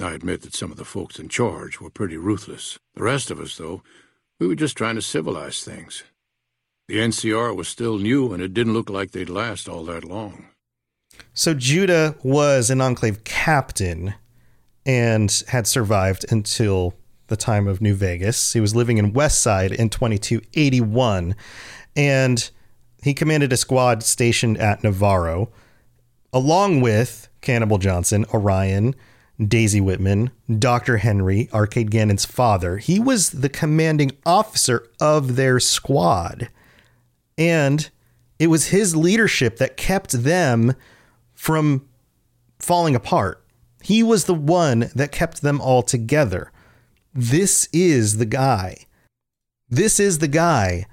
I 0.00 0.12
admit 0.12 0.42
that 0.42 0.54
some 0.54 0.70
of 0.70 0.76
the 0.76 0.84
folks 0.84 1.18
in 1.18 1.28
charge 1.28 1.80
were 1.80 1.90
pretty 1.90 2.16
ruthless. 2.16 2.78
The 2.94 3.02
rest 3.02 3.32
of 3.32 3.40
us, 3.40 3.56
though, 3.56 3.82
we 4.38 4.46
were 4.46 4.54
just 4.54 4.76
trying 4.76 4.94
to 4.94 5.02
civilize 5.02 5.64
things. 5.64 6.04
The 6.86 6.98
NCR 6.98 7.56
was 7.56 7.66
still 7.66 7.98
new, 7.98 8.32
and 8.32 8.40
it 8.40 8.54
didn't 8.54 8.74
look 8.74 8.88
like 8.88 9.10
they'd 9.10 9.28
last 9.28 9.68
all 9.68 9.82
that 9.86 10.04
long. 10.04 10.50
So 11.34 11.52
Judah 11.52 12.14
was 12.22 12.70
an 12.70 12.80
Enclave 12.80 13.24
captain 13.24 14.14
and 14.86 15.42
had 15.48 15.66
survived 15.66 16.24
until 16.30 16.94
the 17.26 17.36
time 17.36 17.66
of 17.66 17.80
New 17.80 17.94
Vegas. 17.96 18.52
He 18.52 18.60
was 18.60 18.76
living 18.76 18.98
in 18.98 19.12
Westside 19.12 19.74
in 19.74 19.90
2281, 19.90 21.34
and 21.96 22.50
he 23.02 23.12
commanded 23.12 23.52
a 23.52 23.56
squad 23.56 24.04
stationed 24.04 24.58
at 24.58 24.84
Navarro, 24.84 25.50
along 26.32 26.80
with 26.82 27.28
Cannibal 27.42 27.78
Johnson, 27.78 28.24
Orion, 28.32 28.94
Daisy 29.46 29.80
Whitman, 29.80 30.30
Dr. 30.58 30.98
Henry, 30.98 31.48
Arcade 31.52 31.90
Gannon's 31.90 32.24
father. 32.24 32.78
He 32.78 32.98
was 32.98 33.30
the 33.30 33.48
commanding 33.48 34.12
officer 34.24 34.88
of 35.00 35.36
their 35.36 35.60
squad. 35.60 36.48
And 37.36 37.90
it 38.38 38.46
was 38.46 38.68
his 38.68 38.96
leadership 38.96 39.58
that 39.58 39.76
kept 39.76 40.12
them 40.12 40.74
from 41.34 41.88
falling 42.58 42.94
apart. 42.94 43.44
He 43.82 44.02
was 44.02 44.24
the 44.24 44.34
one 44.34 44.90
that 44.94 45.12
kept 45.12 45.42
them 45.42 45.60
all 45.60 45.82
together. 45.82 46.52
This 47.12 47.68
is 47.72 48.18
the 48.18 48.26
guy. 48.26 48.86
This 49.68 49.98
is 49.98 50.18
the 50.18 50.28
guy 50.28 50.86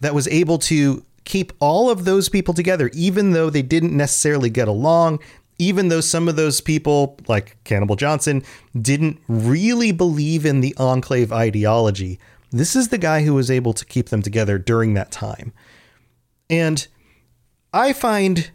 that 0.00 0.14
was 0.14 0.28
able 0.28 0.58
to 0.58 1.04
keep 1.24 1.52
all 1.58 1.90
of 1.90 2.04
those 2.04 2.28
people 2.28 2.54
together, 2.54 2.90
even 2.94 3.32
though 3.32 3.50
they 3.50 3.62
didn't 3.62 3.96
necessarily 3.96 4.48
get 4.48 4.68
along, 4.68 5.18
even 5.58 5.88
though 5.88 6.00
some 6.00 6.28
of 6.28 6.36
those 6.36 6.60
people, 6.60 7.18
like 7.28 7.56
Cannibal 7.64 7.96
Johnson, 7.96 8.42
didn't 8.80 9.20
really 9.28 9.92
believe 9.92 10.44
in 10.44 10.60
the 10.60 10.74
Enclave 10.76 11.32
ideology, 11.32 12.18
this 12.50 12.76
is 12.76 12.88
the 12.88 12.98
guy 12.98 13.22
who 13.22 13.34
was 13.34 13.50
able 13.50 13.72
to 13.72 13.84
keep 13.84 14.10
them 14.10 14.22
together 14.22 14.58
during 14.58 14.94
that 14.94 15.10
time. 15.10 15.52
And 16.48 16.86
I 17.72 17.92
find 17.92 18.50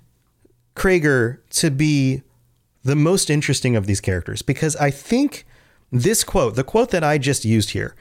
Kreger 0.75 1.39
to 1.51 1.71
be 1.71 2.23
the 2.83 2.95
most 2.95 3.29
interesting 3.29 3.75
of 3.75 3.85
these 3.85 4.01
characters 4.01 4.41
because 4.41 4.75
I 4.77 4.91
think 4.91 5.45
this 5.91 6.23
quote, 6.23 6.55
the 6.55 6.63
quote 6.63 6.91
that 6.91 7.03
I 7.03 7.17
just 7.17 7.45
used 7.45 7.71
here, 7.71 7.95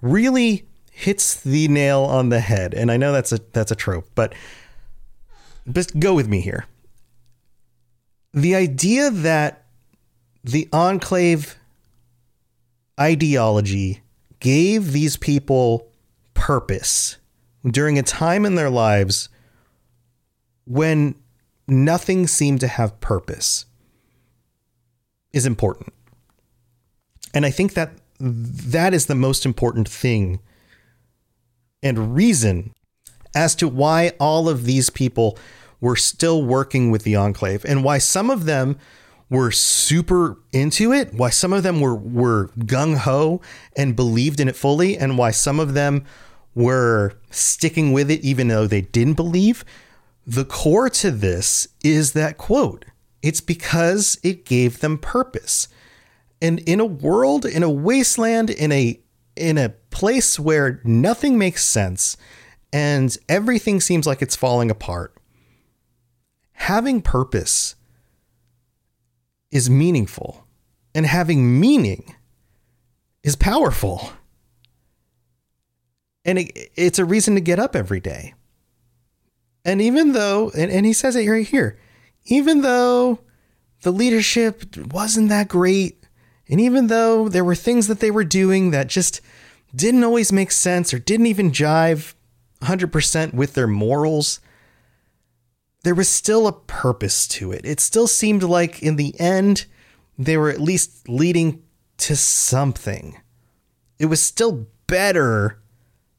really 0.00 0.66
hits 0.90 1.38
the 1.40 1.68
nail 1.68 2.00
on 2.02 2.30
the 2.30 2.40
head. 2.40 2.72
And 2.74 2.90
I 2.90 2.96
know 2.96 3.12
that's 3.12 3.32
a 3.32 3.40
that's 3.52 3.70
a 3.70 3.76
trope, 3.76 4.08
but 4.14 4.34
just 5.70 5.98
go 6.00 6.14
with 6.14 6.28
me 6.28 6.40
here 6.40 6.66
the 8.32 8.54
idea 8.54 9.10
that 9.10 9.64
the 10.44 10.68
enclave 10.72 11.56
ideology 12.98 14.02
gave 14.40 14.92
these 14.92 15.16
people 15.16 15.88
purpose 16.34 17.16
during 17.66 17.98
a 17.98 18.02
time 18.02 18.44
in 18.44 18.54
their 18.54 18.70
lives 18.70 19.28
when 20.66 21.14
nothing 21.66 22.26
seemed 22.26 22.60
to 22.60 22.68
have 22.68 23.00
purpose 23.00 23.64
is 25.32 25.46
important. 25.46 25.92
And 27.34 27.44
I 27.44 27.50
think 27.50 27.74
that 27.74 27.92
that 28.18 28.94
is 28.94 29.06
the 29.06 29.14
most 29.14 29.44
important 29.44 29.88
thing 29.88 30.40
and 31.82 32.14
reason 32.14 32.72
as 33.34 33.54
to 33.56 33.68
why 33.68 34.12
all 34.18 34.48
of 34.48 34.64
these 34.64 34.88
people 34.88 35.38
were 35.80 35.96
still 35.96 36.42
working 36.42 36.90
with 36.90 37.02
the 37.04 37.16
Enclave 37.16 37.64
and 37.64 37.84
why 37.84 37.98
some 37.98 38.30
of 38.30 38.44
them 38.44 38.78
were 39.28 39.50
super 39.50 40.38
into 40.52 40.92
it, 40.92 41.12
why 41.12 41.30
some 41.30 41.52
of 41.52 41.62
them 41.62 41.80
were 41.80 41.96
were 41.96 42.48
gung 42.58 42.96
ho 42.96 43.40
and 43.76 43.96
believed 43.96 44.38
in 44.40 44.48
it 44.48 44.56
fully, 44.56 44.96
and 44.96 45.18
why 45.18 45.30
some 45.32 45.58
of 45.58 45.74
them 45.74 46.04
were 46.54 47.12
sticking 47.30 47.92
with 47.92 48.10
it 48.10 48.20
even 48.22 48.48
though 48.48 48.66
they 48.66 48.80
didn't 48.80 49.14
believe. 49.14 49.64
the 50.26 50.44
core 50.44 50.90
to 50.90 51.10
this 51.10 51.68
is 51.84 52.12
that 52.12 52.36
quote. 52.36 52.84
It's 53.22 53.40
because 53.40 54.18
it 54.22 54.44
gave 54.44 54.80
them 54.80 54.98
purpose. 54.98 55.68
And 56.42 56.58
in 56.60 56.80
a 56.80 56.86
world, 56.86 57.46
in 57.46 57.62
a 57.62 57.70
wasteland, 57.70 58.50
in 58.50 58.72
a 58.72 59.00
in 59.36 59.58
a 59.58 59.70
place 59.90 60.38
where 60.38 60.80
nothing 60.84 61.38
makes 61.38 61.64
sense 61.64 62.16
and 62.72 63.16
everything 63.28 63.80
seems 63.80 64.06
like 64.06 64.22
it's 64.22 64.36
falling 64.36 64.70
apart, 64.70 65.15
having 66.56 67.00
purpose 67.00 67.76
is 69.50 69.70
meaningful. 69.70 70.44
And 70.94 71.06
having 71.06 71.60
meaning 71.60 72.14
is 73.22 73.36
powerful. 73.36 74.10
And 76.24 76.38
it, 76.38 76.70
it's 76.74 76.98
a 76.98 77.04
reason 77.04 77.34
to 77.34 77.40
get 77.40 77.58
up 77.58 77.76
every 77.76 78.00
day. 78.00 78.34
And 79.64 79.82
even 79.82 80.12
though, 80.12 80.50
and, 80.56 80.70
and 80.70 80.86
he 80.86 80.92
says 80.92 81.16
it 81.16 81.28
right 81.28 81.46
here, 81.46 81.78
even 82.24 82.62
though 82.62 83.20
the 83.82 83.92
leadership 83.92 84.76
wasn't 84.76 85.28
that 85.28 85.48
great, 85.48 86.02
and 86.48 86.60
even 86.60 86.86
though 86.86 87.28
there 87.28 87.44
were 87.44 87.54
things 87.54 87.88
that 87.88 88.00
they 88.00 88.10
were 88.10 88.24
doing 88.24 88.70
that 88.70 88.86
just 88.86 89.20
didn't 89.74 90.04
always 90.04 90.32
make 90.32 90.52
sense 90.52 90.94
or 90.94 90.98
didn't 90.98 91.26
even 91.26 91.50
jive 91.50 92.14
100% 92.62 93.34
with 93.34 93.54
their 93.54 93.66
morals, 93.66 94.40
there 95.86 95.94
was 95.94 96.08
still 96.08 96.48
a 96.48 96.52
purpose 96.52 97.28
to 97.28 97.52
it. 97.52 97.64
It 97.64 97.78
still 97.78 98.08
seemed 98.08 98.42
like 98.42 98.82
in 98.82 98.96
the 98.96 99.14
end, 99.20 99.66
they 100.18 100.36
were 100.36 100.50
at 100.50 100.60
least 100.60 101.08
leading 101.08 101.62
to 101.98 102.16
something. 102.16 103.20
It 104.00 104.06
was 104.06 104.20
still 104.20 104.66
better 104.88 105.60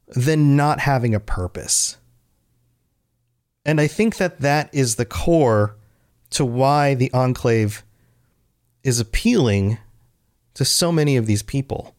than 0.06 0.56
not 0.56 0.80
having 0.80 1.14
a 1.14 1.20
purpose. 1.20 1.98
And 3.66 3.78
I 3.78 3.88
think 3.88 4.16
that 4.16 4.40
that 4.40 4.70
is 4.72 4.96
the 4.96 5.04
core 5.04 5.76
to 6.30 6.46
why 6.46 6.94
the 6.94 7.12
Enclave 7.12 7.82
is 8.82 8.98
appealing 8.98 9.76
to 10.54 10.64
so 10.64 10.90
many 10.90 11.18
of 11.18 11.26
these 11.26 11.42
people. 11.42 11.94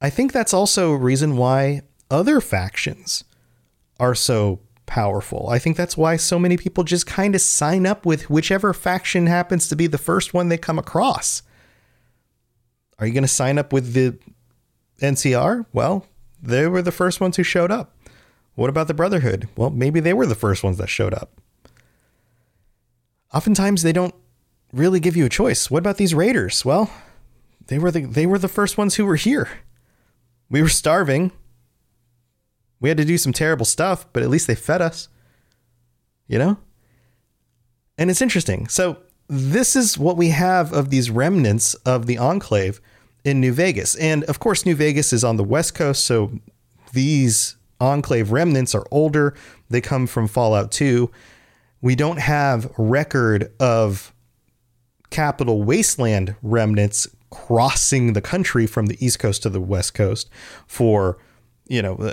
I 0.00 0.08
think 0.08 0.32
that's 0.32 0.54
also 0.54 0.92
a 0.92 0.96
reason 0.96 1.36
why 1.36 1.82
other 2.10 2.40
factions 2.40 3.24
are 4.00 4.14
so 4.14 4.58
powerful. 4.92 5.48
I 5.48 5.58
think 5.58 5.78
that's 5.78 5.96
why 5.96 6.16
so 6.16 6.38
many 6.38 6.58
people 6.58 6.84
just 6.84 7.06
kind 7.06 7.34
of 7.34 7.40
sign 7.40 7.86
up 7.86 8.04
with 8.04 8.28
whichever 8.28 8.74
faction 8.74 9.26
happens 9.26 9.66
to 9.68 9.74
be 9.74 9.86
the 9.86 9.96
first 9.96 10.34
one 10.34 10.50
they 10.50 10.58
come 10.58 10.78
across. 10.78 11.42
Are 12.98 13.06
you 13.06 13.14
going 13.14 13.24
to 13.24 13.28
sign 13.28 13.56
up 13.56 13.72
with 13.72 13.94
the 13.94 14.18
NCR? 15.00 15.64
Well, 15.72 16.06
they 16.42 16.66
were 16.66 16.82
the 16.82 16.92
first 16.92 17.22
ones 17.22 17.38
who 17.38 17.42
showed 17.42 17.70
up. 17.70 17.96
What 18.54 18.68
about 18.68 18.86
the 18.86 18.92
Brotherhood? 18.92 19.48
Well, 19.56 19.70
maybe 19.70 19.98
they 19.98 20.12
were 20.12 20.26
the 20.26 20.34
first 20.34 20.62
ones 20.62 20.76
that 20.76 20.90
showed 20.90 21.14
up. 21.14 21.40
Oftentimes 23.32 23.82
they 23.82 23.94
don't 23.94 24.14
really 24.74 25.00
give 25.00 25.16
you 25.16 25.24
a 25.24 25.30
choice. 25.30 25.70
What 25.70 25.78
about 25.78 25.96
these 25.96 26.14
raiders? 26.14 26.66
Well, 26.66 26.90
they 27.68 27.78
were 27.78 27.90
the 27.90 28.02
they 28.04 28.26
were 28.26 28.38
the 28.38 28.46
first 28.46 28.76
ones 28.76 28.96
who 28.96 29.06
were 29.06 29.16
here. 29.16 29.48
We 30.50 30.60
were 30.60 30.68
starving. 30.68 31.32
We 32.82 32.90
had 32.90 32.98
to 32.98 33.04
do 33.04 33.16
some 33.16 33.32
terrible 33.32 33.64
stuff, 33.64 34.06
but 34.12 34.22
at 34.22 34.28
least 34.28 34.46
they 34.46 34.54
fed 34.54 34.82
us. 34.82 35.08
You 36.26 36.38
know? 36.38 36.58
And 37.96 38.10
it's 38.10 38.20
interesting. 38.20 38.68
So, 38.68 38.98
this 39.28 39.76
is 39.76 39.96
what 39.96 40.18
we 40.18 40.28
have 40.28 40.74
of 40.74 40.90
these 40.90 41.08
remnants 41.08 41.72
of 41.86 42.04
the 42.06 42.18
enclave 42.18 42.82
in 43.24 43.40
New 43.40 43.52
Vegas. 43.52 43.94
And 43.94 44.24
of 44.24 44.40
course, 44.40 44.66
New 44.66 44.74
Vegas 44.74 45.12
is 45.12 45.24
on 45.24 45.36
the 45.36 45.44
West 45.44 45.74
Coast, 45.74 46.04
so 46.04 46.32
these 46.92 47.56
enclave 47.80 48.30
remnants 48.30 48.74
are 48.74 48.86
older. 48.90 49.34
They 49.70 49.80
come 49.80 50.06
from 50.06 50.28
Fallout 50.28 50.70
2. 50.72 51.10
We 51.80 51.94
don't 51.94 52.18
have 52.18 52.70
record 52.76 53.52
of 53.58 54.12
capital 55.10 55.62
wasteland 55.62 56.34
remnants 56.42 57.06
crossing 57.30 58.12
the 58.12 58.20
country 58.20 58.66
from 58.66 58.86
the 58.86 59.04
east 59.04 59.18
coast 59.18 59.42
to 59.42 59.48
the 59.48 59.60
west 59.60 59.94
coast 59.94 60.28
for 60.66 61.18
you 61.72 61.80
know, 61.80 61.94
uh, 61.96 62.12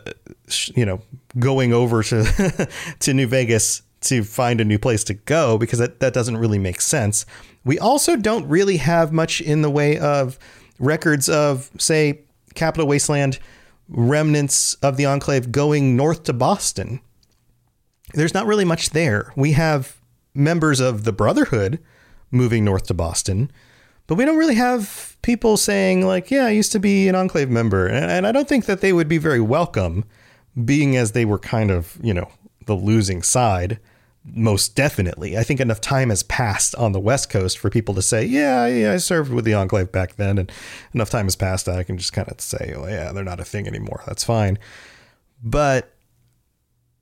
you 0.74 0.86
know, 0.86 1.02
going 1.38 1.74
over 1.74 2.02
to 2.02 2.69
to 3.00 3.13
New 3.13 3.28
Vegas 3.28 3.82
to 4.02 4.24
find 4.24 4.62
a 4.62 4.65
new 4.65 4.80
place 4.80 5.04
to 5.04 5.13
go 5.13 5.58
because 5.58 5.80
that, 5.80 6.00
that 6.00 6.13
doesn't 6.13 6.38
really 6.38 6.58
make 6.58 6.80
sense. 6.80 7.26
We 7.65 7.78
also 7.78 8.15
don't 8.15 8.48
really 8.48 8.78
have 8.78 9.12
much 9.12 9.41
in 9.41 9.62
the 9.62 9.69
way 9.69 9.98
of 9.98 10.39
records 10.80 11.28
of, 11.28 11.69
say, 11.78 12.22
Capital 12.56 12.88
Wasteland 12.88 13.39
remnants 13.89 14.76
of 14.76 14.95
the 14.95 15.06
Enclave 15.06 15.52
going 15.52 15.98
north 15.98 16.24
to 16.24 16.34
Boston. 16.34 17.02
There's 18.13 18.34
not 18.34 18.48
really 18.48 18.65
much 18.65 18.91
there. 18.91 19.34
We 19.36 19.52
have 19.52 19.98
members 20.34 20.80
of 20.80 21.04
the 21.04 21.12
Brotherhood 21.12 21.80
moving 22.32 22.63
north 22.63 22.88
to 22.88 22.93
Boston, 22.93 23.52
but 24.10 24.15
we 24.15 24.26
don't 24.26 24.38
really 24.38 24.56
have 24.56 25.15
people 25.22 25.56
saying 25.56 26.04
like, 26.04 26.32
"Yeah, 26.32 26.45
I 26.45 26.50
used 26.50 26.72
to 26.72 26.80
be 26.80 27.08
an 27.08 27.13
Enclave 27.13 27.48
member," 27.48 27.86
and, 27.86 28.10
and 28.10 28.26
I 28.26 28.32
don't 28.32 28.50
think 28.50 28.65
that 28.65 28.82
they 28.82 28.91
would 28.91 29.08
be 29.08 29.19
very 29.19 29.39
welcome, 29.39 30.04
being 30.65 30.98
as 30.98 31.12
they 31.12 31.26
were 31.26 31.38
kind 31.38 31.69
of 31.69 31.95
you 32.02 32.15
know 32.15 32.28
the 32.65 32.74
losing 32.74 33.22
side. 33.22 33.80
Most 34.26 34.76
definitely, 34.76 35.38
I 35.38 35.43
think 35.43 35.60
enough 35.60 35.80
time 35.80 36.10
has 36.10 36.24
passed 36.24 36.74
on 36.76 36.91
the 36.91 37.00
West 37.00 37.30
Coast 37.30 37.60
for 37.60 37.69
people 37.69 37.93
to 37.93 38.02
say, 38.02 38.26
"Yeah, 38.26 38.65
yeah 38.65 38.93
I 38.93 38.98
served 38.98 39.32
with 39.32 39.45
the 39.45 39.54
Enclave 39.54 39.91
back 39.91 40.15
then," 40.15 40.39
and 40.39 40.52
enough 40.91 41.12
time 41.12 41.28
has 41.28 41.36
passed 41.36 41.67
that 41.67 41.78
I 41.78 41.84
can 41.84 42.00
just 42.00 42.12
kind 42.12 42.28
of 42.30 42.41
say, 42.41 42.74
"Oh 42.76 42.88
yeah, 42.88 43.12
they're 43.12 43.24
not 43.24 43.39
a 43.39 43.45
thing 43.45 43.67
anymore." 43.67 44.02
That's 44.08 44.24
fine, 44.24 44.58
but 45.43 45.93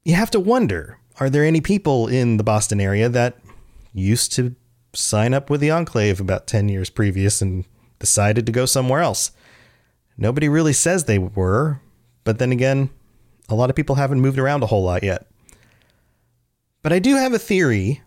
you 0.04 0.15
have 0.15 0.32
to 0.32 0.41
wonder: 0.41 1.00
Are 1.22 1.30
there 1.30 1.46
any 1.46 1.62
people 1.62 2.10
in 2.10 2.36
the 2.36 2.43
Boston 2.43 2.82
area 2.82 3.08
that 3.08 3.38
used 3.93 4.34
to 4.34 4.56
sign 4.93 5.34
up 5.34 5.50
with 5.50 5.62
the 5.62 5.71
Enclave 5.71 6.19
about 6.19 6.47
10 6.47 6.69
years 6.69 6.89
previous 6.89 7.41
and 7.41 7.65
decided 8.00 8.45
to 8.45 8.52
go 8.52 8.65
somewhere 8.65 9.02
else. 9.02 9.32
Nobody 10.17 10.50
really 10.50 10.73
says 10.73 11.04
they 11.04 11.19
were, 11.19 11.82
but 12.23 12.39
then 12.39 12.52
again, 12.52 12.89
a 13.50 13.56
lot 13.56 13.69
of 13.69 13.76
people 13.76 13.95
haven't 13.95 14.21
moved 14.21 14.39
around 14.39 14.63
a 14.63 14.67
whole 14.67 14.84
lot 14.84 15.04
yet. 15.04 15.28
But 16.82 16.93
I 16.93 17.00
do 17.00 17.15
have 17.15 17.34
a 17.34 17.39
theory, 17.39 18.02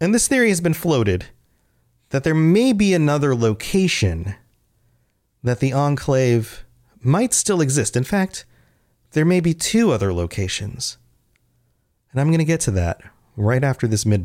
and 0.00 0.14
this 0.14 0.28
theory 0.28 0.48
has 0.48 0.60
been 0.60 0.74
floated, 0.74 1.26
that 2.10 2.24
there 2.24 2.34
may 2.34 2.72
be 2.72 2.94
another 2.94 3.34
location 3.34 4.34
that 5.42 5.60
the 5.60 5.72
Enclave 5.72 6.64
might 7.00 7.32
still 7.32 7.60
exist. 7.60 7.96
In 7.96 8.04
fact, 8.04 8.44
there 9.12 9.24
may 9.24 9.40
be 9.40 9.54
two 9.54 9.92
other 9.92 10.12
locations. 10.12 10.98
And 12.10 12.20
I'm 12.20 12.28
going 12.28 12.38
to 12.38 12.44
get 12.44 12.60
to 12.60 12.70
that 12.72 13.00
right 13.36 13.62
after 13.62 13.86
this 13.86 14.04
mid 14.04 14.24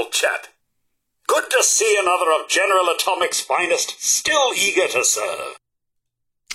Old 0.00 0.12
chap. 0.12 0.46
Good 1.26 1.44
to 1.50 1.62
see 1.62 1.98
another 2.00 2.30
of 2.40 2.48
General 2.48 2.88
Atomics' 2.88 3.42
finest 3.42 4.02
still 4.02 4.54
eager 4.56 4.88
to 4.88 5.04
serve. 5.04 5.58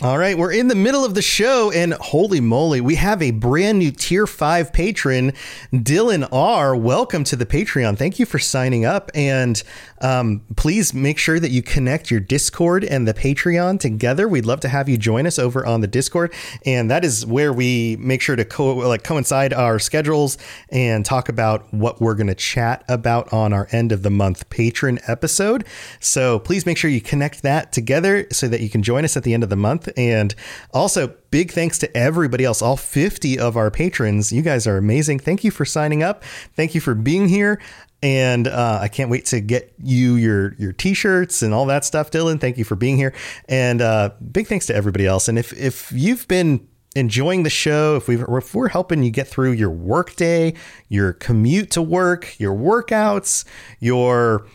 All 0.02 0.18
right, 0.18 0.36
we're 0.36 0.52
in 0.52 0.68
the 0.68 0.74
middle 0.74 1.06
of 1.06 1.14
the 1.14 1.22
show, 1.22 1.72
and 1.72 1.94
holy 1.94 2.42
moly, 2.42 2.82
we 2.82 2.96
have 2.96 3.22
a 3.22 3.30
brand 3.30 3.78
new 3.78 3.92
tier 3.92 4.26
five 4.26 4.74
patron, 4.74 5.32
Dylan 5.72 6.28
R. 6.32 6.76
Welcome 6.76 7.24
to 7.26 7.36
the 7.36 7.46
Patreon. 7.46 8.00
Thank 8.00 8.18
you 8.18 8.26
for 8.26 8.40
signing 8.40 8.84
up, 8.84 9.12
and 9.14 9.62
um, 10.02 10.42
please 10.56 10.94
make 10.94 11.18
sure 11.18 11.40
that 11.40 11.52
you 11.52 11.62
connect 11.62 12.12
your 12.12 12.20
Discord 12.20 12.84
and 12.84 13.08
the 13.08 13.14
Patreon 13.14 13.80
together. 13.80 14.28
We'd 14.28 14.46
love 14.46 14.60
to 14.62 14.68
have 14.68 14.90
you 14.90 14.98
join 14.98 15.26
us 15.26 15.40
over 15.40 15.66
on 15.66 15.82
the 15.82 15.88
Discord, 15.88 16.34
and 16.66 16.92
that 16.92 17.06
is 17.06 17.26
where 17.26 17.54
we 17.54 17.96
make 18.00 18.22
sure 18.22 18.36
to 18.36 18.46
co- 18.46 18.76
like 18.76 19.04
coincide 19.04 19.54
our 19.54 19.80
schedules 19.80 20.38
and 20.70 21.06
talk 21.06 21.30
about 21.30 21.74
what 21.74 22.02
we're 22.02 22.16
going 22.16 22.28
to 22.28 22.36
chat 22.36 22.84
about 22.90 23.32
on 23.32 23.54
our 23.54 23.68
end 23.72 23.92
of 23.92 24.04
the 24.04 24.10
month 24.10 24.50
patron 24.50 25.00
episode. 25.08 25.66
So 26.00 26.40
please 26.40 26.66
make 26.66 26.78
sure 26.78 26.90
you 26.90 27.02
connect 27.02 27.42
that 27.44 27.72
together 27.72 28.28
so 28.32 28.48
that 28.48 28.62
you 28.62 28.70
can 28.70 28.84
join 28.84 29.06
us 29.06 29.16
at 29.16 29.24
the 29.24 29.34
end 29.34 29.44
of 29.44 29.50
the 29.50 29.56
month. 29.56 29.90
And 29.98 30.36
also, 30.74 31.16
big 31.32 31.52
thanks 31.52 31.78
to 31.78 31.98
everybody 31.98 32.46
else, 32.46 32.62
all 32.62 32.78
50 32.78 33.38
of 33.40 33.58
our 33.58 33.70
patrons. 33.70 34.32
You 34.32 34.42
guys 34.42 34.66
are 34.68 34.78
amazing. 34.78 35.20
Thank 35.20 35.44
you 35.44 35.52
for 35.52 35.66
signing 35.66 36.02
up. 36.02 36.24
Thank 36.56 36.74
you 36.76 36.82
for 36.82 36.96
being 36.96 37.28
here. 37.28 37.60
And 38.04 38.48
uh, 38.48 38.80
I 38.82 38.88
can't 38.88 39.10
wait 39.10 39.26
to 39.28 39.40
get 39.40 39.74
you 39.82 40.16
your 40.16 40.54
your 40.56 40.74
t-shirts 40.74 41.42
and 41.42 41.54
all 41.54 41.66
that 41.68 41.86
stuff, 41.86 42.12
Dylan. 42.12 42.40
Thank 42.40 42.58
you 42.58 42.64
for 42.64 42.76
being 42.76 42.98
here, 42.98 43.14
and 43.48 43.82
uh, 43.82 44.12
big 44.32 44.48
thanks 44.48 44.68
to 44.68 44.76
everybody 44.76 45.08
else. 45.08 45.28
And 45.28 45.40
if 45.40 45.54
if 45.54 45.92
you've 45.92 46.28
been 46.28 46.68
enjoying 46.96 47.44
the 47.44 47.50
show, 47.50 47.96
if 47.96 48.08
we 48.08 48.22
if 48.22 48.54
we're 48.54 48.70
helping 48.70 49.04
you 49.04 49.12
get 49.12 49.28
through 49.28 49.52
your 49.54 49.70
workday, 49.70 50.54
your 50.88 51.14
commute 51.14 51.72
to 51.72 51.82
work, 51.82 52.40
your 52.40 52.56
workouts, 52.56 53.44
your 53.80 54.48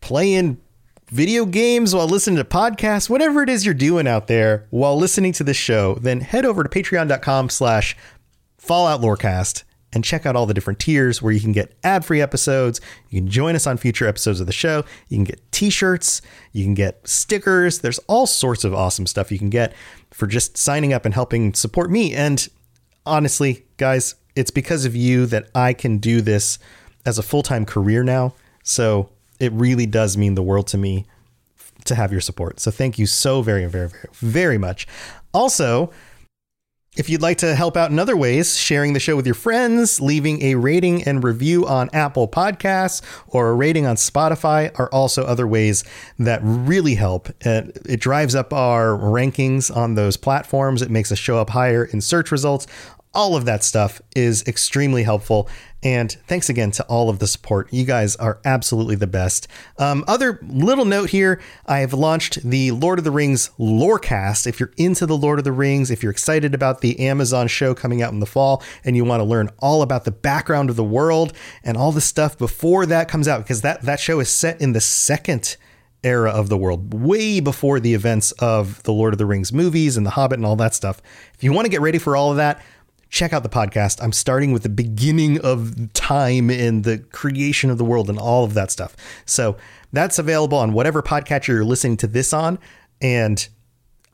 playing 0.00 0.58
video 1.08 1.46
games 1.46 1.94
while 1.94 2.06
listening 2.06 2.36
to 2.36 2.44
podcasts, 2.44 3.08
whatever 3.08 3.42
it 3.42 3.48
is 3.48 3.64
you're 3.64 3.74
doing 3.74 4.06
out 4.06 4.26
there 4.26 4.66
while 4.70 4.96
listening 4.96 5.32
to 5.32 5.44
this 5.44 5.56
show, 5.56 5.94
then 5.96 6.20
head 6.20 6.44
over 6.44 6.62
to 6.62 6.68
patreon.com 6.68 7.48
slash 7.48 7.96
Fallout 8.58 9.00
Lorecast 9.00 9.62
and 9.96 10.04
check 10.04 10.26
out 10.26 10.36
all 10.36 10.44
the 10.44 10.52
different 10.52 10.78
tiers 10.78 11.22
where 11.22 11.32
you 11.32 11.40
can 11.40 11.52
get 11.52 11.74
ad-free 11.82 12.20
episodes. 12.20 12.82
You 13.08 13.20
can 13.20 13.30
join 13.30 13.56
us 13.56 13.66
on 13.66 13.78
future 13.78 14.06
episodes 14.06 14.40
of 14.40 14.46
the 14.46 14.52
show. 14.52 14.84
You 15.08 15.16
can 15.16 15.24
get 15.24 15.40
t-shirts. 15.52 16.20
You 16.52 16.64
can 16.64 16.74
get 16.74 17.08
stickers. 17.08 17.78
There's 17.78 17.98
all 18.00 18.26
sorts 18.26 18.62
of 18.62 18.74
awesome 18.74 19.06
stuff 19.06 19.32
you 19.32 19.38
can 19.38 19.48
get 19.48 19.72
for 20.10 20.26
just 20.26 20.58
signing 20.58 20.92
up 20.92 21.06
and 21.06 21.14
helping 21.14 21.54
support 21.54 21.90
me. 21.90 22.12
And 22.14 22.46
honestly, 23.06 23.64
guys, 23.78 24.16
it's 24.34 24.50
because 24.50 24.84
of 24.84 24.94
you 24.94 25.24
that 25.26 25.48
I 25.54 25.72
can 25.72 25.96
do 25.96 26.20
this 26.20 26.58
as 27.06 27.18
a 27.18 27.22
full-time 27.22 27.64
career 27.64 28.04
now. 28.04 28.34
So 28.62 29.08
it 29.40 29.50
really 29.52 29.86
does 29.86 30.18
mean 30.18 30.34
the 30.34 30.42
world 30.42 30.66
to 30.68 30.78
me 30.78 31.06
to 31.86 31.94
have 31.94 32.12
your 32.12 32.20
support. 32.20 32.60
So 32.60 32.70
thank 32.70 32.98
you 32.98 33.06
so 33.06 33.40
very, 33.40 33.64
very, 33.64 33.88
very, 33.88 34.08
very 34.12 34.58
much. 34.58 34.86
Also, 35.32 35.90
if 36.96 37.10
you'd 37.10 37.22
like 37.22 37.38
to 37.38 37.54
help 37.54 37.76
out 37.76 37.90
in 37.90 37.98
other 37.98 38.16
ways, 38.16 38.56
sharing 38.56 38.92
the 38.92 39.00
show 39.00 39.16
with 39.16 39.26
your 39.26 39.34
friends, 39.34 40.00
leaving 40.00 40.42
a 40.42 40.54
rating 40.54 41.04
and 41.04 41.22
review 41.22 41.66
on 41.66 41.90
Apple 41.92 42.26
Podcasts 42.26 43.02
or 43.28 43.50
a 43.50 43.54
rating 43.54 43.86
on 43.86 43.96
Spotify 43.96 44.76
are 44.78 44.88
also 44.90 45.24
other 45.24 45.46
ways 45.46 45.84
that 46.18 46.40
really 46.42 46.94
help. 46.94 47.28
It 47.40 48.00
drives 48.00 48.34
up 48.34 48.52
our 48.52 48.96
rankings 48.96 49.74
on 49.74 49.94
those 49.94 50.16
platforms. 50.16 50.82
It 50.82 50.90
makes 50.90 51.12
us 51.12 51.18
show 51.18 51.38
up 51.38 51.50
higher 51.50 51.84
in 51.84 52.00
search 52.00 52.32
results. 52.32 52.66
All 53.16 53.34
of 53.34 53.46
that 53.46 53.64
stuff 53.64 54.02
is 54.14 54.46
extremely 54.46 55.02
helpful. 55.02 55.48
And 55.82 56.12
thanks 56.26 56.50
again 56.50 56.70
to 56.72 56.84
all 56.84 57.08
of 57.08 57.18
the 57.18 57.26
support. 57.26 57.72
You 57.72 57.84
guys 57.84 58.14
are 58.16 58.40
absolutely 58.44 58.94
the 58.96 59.06
best. 59.06 59.48
Um, 59.78 60.04
other 60.06 60.38
little 60.42 60.84
note 60.84 61.10
here 61.10 61.40
I 61.64 61.78
have 61.78 61.94
launched 61.94 62.42
the 62.42 62.72
Lord 62.72 62.98
of 62.98 63.04
the 63.04 63.10
Rings 63.10 63.50
Lorecast. 63.58 64.46
If 64.46 64.60
you're 64.60 64.72
into 64.76 65.06
the 65.06 65.16
Lord 65.16 65.38
of 65.38 65.44
the 65.44 65.52
Rings, 65.52 65.90
if 65.90 66.02
you're 66.02 66.12
excited 66.12 66.54
about 66.54 66.82
the 66.82 67.00
Amazon 67.00 67.48
show 67.48 67.74
coming 67.74 68.02
out 68.02 68.12
in 68.12 68.20
the 68.20 68.26
fall, 68.26 68.62
and 68.84 68.96
you 68.96 69.04
want 69.04 69.20
to 69.20 69.24
learn 69.24 69.48
all 69.60 69.80
about 69.80 70.04
the 70.04 70.10
background 70.10 70.68
of 70.68 70.76
the 70.76 70.84
world 70.84 71.32
and 71.64 71.76
all 71.76 71.92
the 71.92 72.02
stuff 72.02 72.36
before 72.36 72.84
that 72.84 73.08
comes 73.08 73.26
out, 73.26 73.38
because 73.42 73.62
that, 73.62 73.80
that 73.82 73.98
show 73.98 74.20
is 74.20 74.28
set 74.28 74.60
in 74.60 74.72
the 74.72 74.80
second 74.80 75.56
era 76.04 76.30
of 76.30 76.48
the 76.48 76.58
world, 76.58 76.94
way 76.94 77.40
before 77.40 77.80
the 77.80 77.94
events 77.94 78.32
of 78.32 78.82
the 78.84 78.92
Lord 78.92 79.14
of 79.14 79.18
the 79.18 79.26
Rings 79.26 79.52
movies 79.52 79.96
and 79.96 80.04
the 80.04 80.10
Hobbit 80.10 80.38
and 80.38 80.46
all 80.46 80.56
that 80.56 80.74
stuff. 80.74 81.00
If 81.34 81.42
you 81.42 81.52
want 81.52 81.64
to 81.64 81.70
get 81.70 81.80
ready 81.80 81.98
for 81.98 82.16
all 82.16 82.30
of 82.30 82.36
that, 82.36 82.62
check 83.08 83.32
out 83.32 83.42
the 83.42 83.48
podcast. 83.48 84.02
I'm 84.02 84.12
starting 84.12 84.52
with 84.52 84.62
the 84.62 84.68
beginning 84.68 85.40
of 85.40 85.92
time 85.92 86.50
and 86.50 86.84
the 86.84 86.98
creation 86.98 87.70
of 87.70 87.78
the 87.78 87.84
world 87.84 88.10
and 88.10 88.18
all 88.18 88.44
of 88.44 88.54
that 88.54 88.70
stuff. 88.70 88.96
So 89.24 89.56
that's 89.92 90.18
available 90.18 90.58
on 90.58 90.72
whatever 90.72 91.02
podcatcher 91.02 91.48
you're 91.48 91.64
listening 91.64 91.96
to 91.98 92.06
this 92.06 92.32
on. 92.32 92.58
And 93.00 93.46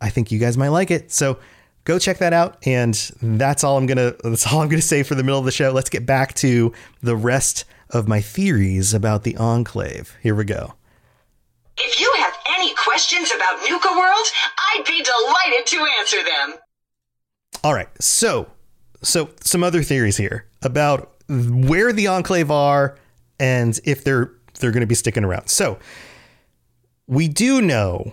I 0.00 0.10
think 0.10 0.30
you 0.30 0.38
guys 0.38 0.56
might 0.56 0.68
like 0.68 0.90
it. 0.90 1.10
So 1.10 1.38
go 1.84 1.98
check 1.98 2.18
that 2.18 2.32
out. 2.32 2.58
And 2.66 2.94
that's 3.20 3.64
all 3.64 3.78
I'm 3.78 3.86
gonna 3.86 4.14
that's 4.24 4.46
all 4.46 4.60
I'm 4.60 4.68
gonna 4.68 4.82
say 4.82 5.02
for 5.02 5.14
the 5.14 5.22
middle 5.22 5.38
of 5.38 5.44
the 5.44 5.52
show. 5.52 5.70
Let's 5.72 5.90
get 5.90 6.06
back 6.06 6.34
to 6.34 6.72
the 7.02 7.16
rest 7.16 7.64
of 7.90 8.08
my 8.08 8.20
theories 8.20 8.94
about 8.94 9.22
the 9.22 9.36
Enclave. 9.36 10.16
Here 10.22 10.34
we 10.34 10.44
go. 10.44 10.74
If 11.78 12.00
you 12.00 12.12
have 12.18 12.34
any 12.58 12.74
questions 12.74 13.30
about 13.34 13.60
Nuka 13.68 13.88
World, 13.92 14.26
I'd 14.58 14.84
be 14.86 15.02
delighted 15.02 15.66
to 15.66 15.86
answer 15.98 16.22
them. 16.22 16.54
All 17.64 17.74
right. 17.74 17.88
So 18.00 18.48
so 19.02 19.30
some 19.40 19.62
other 19.62 19.82
theories 19.82 20.16
here 20.16 20.46
about 20.62 21.14
where 21.28 21.92
the 21.92 22.06
enclave 22.06 22.50
are 22.50 22.98
and 23.38 23.78
if 23.84 24.04
they're 24.04 24.32
they're 24.60 24.70
going 24.70 24.82
to 24.82 24.86
be 24.86 24.94
sticking 24.94 25.24
around. 25.24 25.48
So 25.48 25.78
we 27.06 27.28
do 27.28 27.60
know 27.60 28.12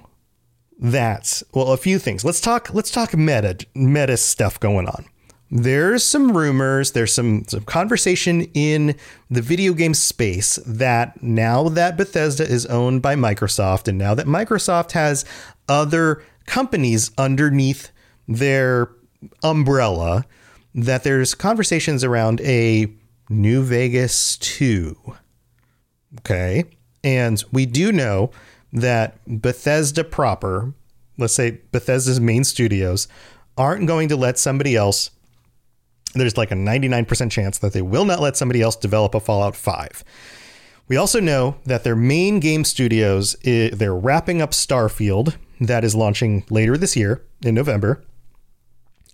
that 0.79 1.43
well 1.53 1.71
a 1.71 1.77
few 1.77 1.99
things. 1.99 2.23
Let's 2.25 2.41
talk 2.41 2.73
let's 2.73 2.91
talk 2.91 3.15
meta 3.15 3.65
meta 3.75 4.17
stuff 4.17 4.59
going 4.59 4.87
on. 4.87 5.05
There's 5.51 6.03
some 6.03 6.37
rumors, 6.37 6.91
there's 6.91 7.11
some, 7.11 7.43
some 7.47 7.61
conversation 7.61 8.43
in 8.53 8.95
the 9.31 9.41
video 9.41 9.73
game 9.73 9.95
space 9.95 10.57
that 10.65 11.23
now 11.23 11.69
that 11.69 11.97
Bethesda 11.97 12.47
is 12.47 12.67
owned 12.67 13.01
by 13.01 13.15
Microsoft 13.15 13.87
and 13.87 13.97
now 13.97 14.13
that 14.13 14.27
Microsoft 14.27 14.91
has 14.91 15.25
other 15.67 16.23
companies 16.45 17.09
underneath 17.17 17.89
their 18.27 18.91
umbrella, 19.41 20.23
that 20.73 21.03
there's 21.03 21.35
conversations 21.35 22.03
around 22.03 22.41
a 22.41 22.87
New 23.29 23.63
Vegas 23.63 24.37
2. 24.37 24.95
Okay. 26.19 26.65
And 27.03 27.43
we 27.51 27.65
do 27.65 27.91
know 27.91 28.31
that 28.73 29.17
Bethesda 29.27 30.03
proper, 30.03 30.73
let's 31.17 31.35
say 31.35 31.59
Bethesda's 31.71 32.19
main 32.19 32.43
studios, 32.43 33.07
aren't 33.57 33.87
going 33.87 34.09
to 34.09 34.15
let 34.15 34.37
somebody 34.37 34.75
else. 34.75 35.11
There's 36.13 36.37
like 36.37 36.51
a 36.51 36.55
99% 36.55 37.31
chance 37.31 37.57
that 37.59 37.73
they 37.73 37.81
will 37.81 38.05
not 38.05 38.19
let 38.19 38.37
somebody 38.37 38.61
else 38.61 38.75
develop 38.75 39.13
a 39.13 39.19
Fallout 39.19 39.55
5. 39.55 40.03
We 40.87 40.97
also 40.97 41.19
know 41.19 41.57
that 41.65 41.83
their 41.83 41.95
main 41.95 42.39
game 42.39 42.63
studios, 42.63 43.35
eh, 43.45 43.69
they're 43.71 43.95
wrapping 43.95 44.41
up 44.41 44.51
Starfield, 44.51 45.35
that 45.61 45.83
is 45.83 45.93
launching 45.93 46.45
later 46.49 46.77
this 46.77 46.95
year 46.95 47.21
in 47.43 47.53
November. 47.53 48.03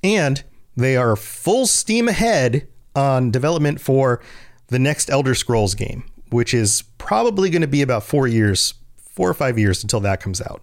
And 0.03 0.43
they 0.75 0.97
are 0.97 1.15
full 1.15 1.65
steam 1.65 2.07
ahead 2.07 2.67
on 2.95 3.31
development 3.31 3.81
for 3.81 4.21
the 4.67 4.79
next 4.79 5.09
Elder 5.09 5.35
Scrolls 5.35 5.75
game, 5.75 6.03
which 6.29 6.53
is 6.53 6.83
probably 6.97 7.49
going 7.49 7.61
to 7.61 7.67
be 7.67 7.81
about 7.81 8.03
four 8.03 8.27
years, 8.27 8.73
four 8.97 9.29
or 9.29 9.33
five 9.33 9.57
years 9.57 9.83
until 9.83 9.99
that 10.01 10.21
comes 10.21 10.41
out. 10.41 10.61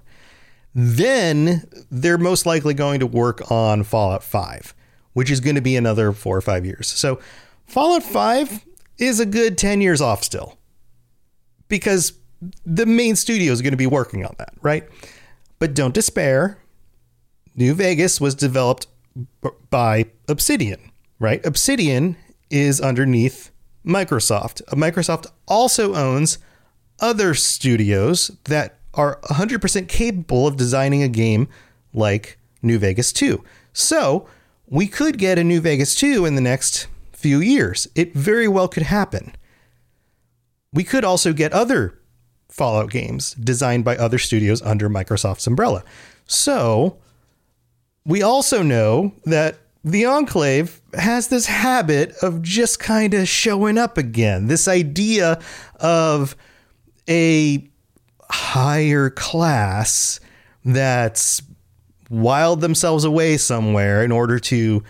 Then 0.74 1.68
they're 1.90 2.18
most 2.18 2.46
likely 2.46 2.74
going 2.74 3.00
to 3.00 3.06
work 3.06 3.50
on 3.50 3.84
Fallout 3.84 4.22
5, 4.22 4.74
which 5.12 5.30
is 5.30 5.40
going 5.40 5.56
to 5.56 5.60
be 5.60 5.76
another 5.76 6.12
four 6.12 6.36
or 6.36 6.40
five 6.40 6.64
years. 6.64 6.88
So 6.88 7.20
Fallout 7.66 8.02
5 8.02 8.64
is 8.98 9.20
a 9.20 9.26
good 9.26 9.58
10 9.58 9.80
years 9.80 10.00
off 10.00 10.22
still 10.22 10.58
because 11.68 12.14
the 12.64 12.86
main 12.86 13.16
studio 13.16 13.52
is 13.52 13.62
going 13.62 13.72
to 13.72 13.76
be 13.76 13.86
working 13.86 14.24
on 14.24 14.34
that, 14.38 14.54
right? 14.62 14.88
But 15.58 15.74
don't 15.74 15.94
despair. 15.94 16.58
New 17.54 17.74
Vegas 17.74 18.20
was 18.20 18.34
developed 18.34 18.86
by 19.70 20.06
Obsidian, 20.28 20.90
right? 21.18 21.44
Obsidian 21.44 22.16
is 22.50 22.80
underneath 22.80 23.50
Microsoft. 23.84 24.62
Uh, 24.68 24.76
Microsoft 24.76 25.26
also 25.46 25.94
owns 25.94 26.38
other 27.00 27.34
studios 27.34 28.30
that 28.44 28.78
are 28.94 29.18
100% 29.24 29.88
capable 29.88 30.46
of 30.46 30.56
designing 30.56 31.02
a 31.02 31.08
game 31.08 31.48
like 31.92 32.38
New 32.62 32.78
Vegas 32.78 33.12
2. 33.12 33.42
So, 33.72 34.28
we 34.66 34.86
could 34.86 35.18
get 35.18 35.38
a 35.38 35.44
New 35.44 35.60
Vegas 35.60 35.94
2 35.94 36.24
in 36.24 36.34
the 36.34 36.40
next 36.40 36.86
few 37.12 37.40
years. 37.40 37.88
It 37.94 38.14
very 38.14 38.48
well 38.48 38.68
could 38.68 38.84
happen. 38.84 39.34
We 40.72 40.84
could 40.84 41.04
also 41.04 41.32
get 41.32 41.52
other 41.52 41.98
Fallout 42.48 42.90
games 42.90 43.32
designed 43.34 43.84
by 43.84 43.96
other 43.96 44.18
studios 44.18 44.60
under 44.60 44.90
Microsoft's 44.90 45.46
umbrella. 45.46 45.82
So, 46.26 46.98
we 48.04 48.22
also 48.22 48.62
know 48.62 49.12
that 49.24 49.58
the 49.84 50.06
Enclave 50.06 50.80
has 50.94 51.28
this 51.28 51.46
habit 51.46 52.14
of 52.22 52.42
just 52.42 52.78
kind 52.78 53.14
of 53.14 53.28
showing 53.28 53.78
up 53.78 53.98
again. 53.98 54.46
This 54.46 54.68
idea 54.68 55.40
of 55.80 56.36
a 57.08 57.68
higher 58.30 59.10
class 59.10 60.20
that's 60.64 61.42
wiled 62.08 62.60
themselves 62.60 63.04
away 63.04 63.36
somewhere 63.36 64.04
in 64.04 64.12
order 64.12 64.38
to 64.38 64.82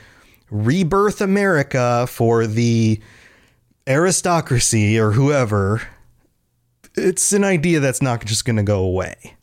rebirth 0.51 1.21
America 1.21 2.07
for 2.07 2.47
the 2.47 3.01
aristocracy 3.87 4.99
or 4.99 5.13
whoever, 5.13 5.83
it's 6.95 7.33
an 7.33 7.45
idea 7.45 7.81
that's 7.81 8.03
not 8.03 8.25
just 8.25 8.45
going 8.45 8.57
to 8.57 8.63
go 8.63 8.81
away. 8.81 9.37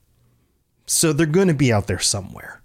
So 0.86 1.14
they're 1.14 1.26
going 1.26 1.48
to 1.48 1.54
be 1.54 1.74
out 1.74 1.88
there 1.88 2.00
somewhere. 2.00 2.59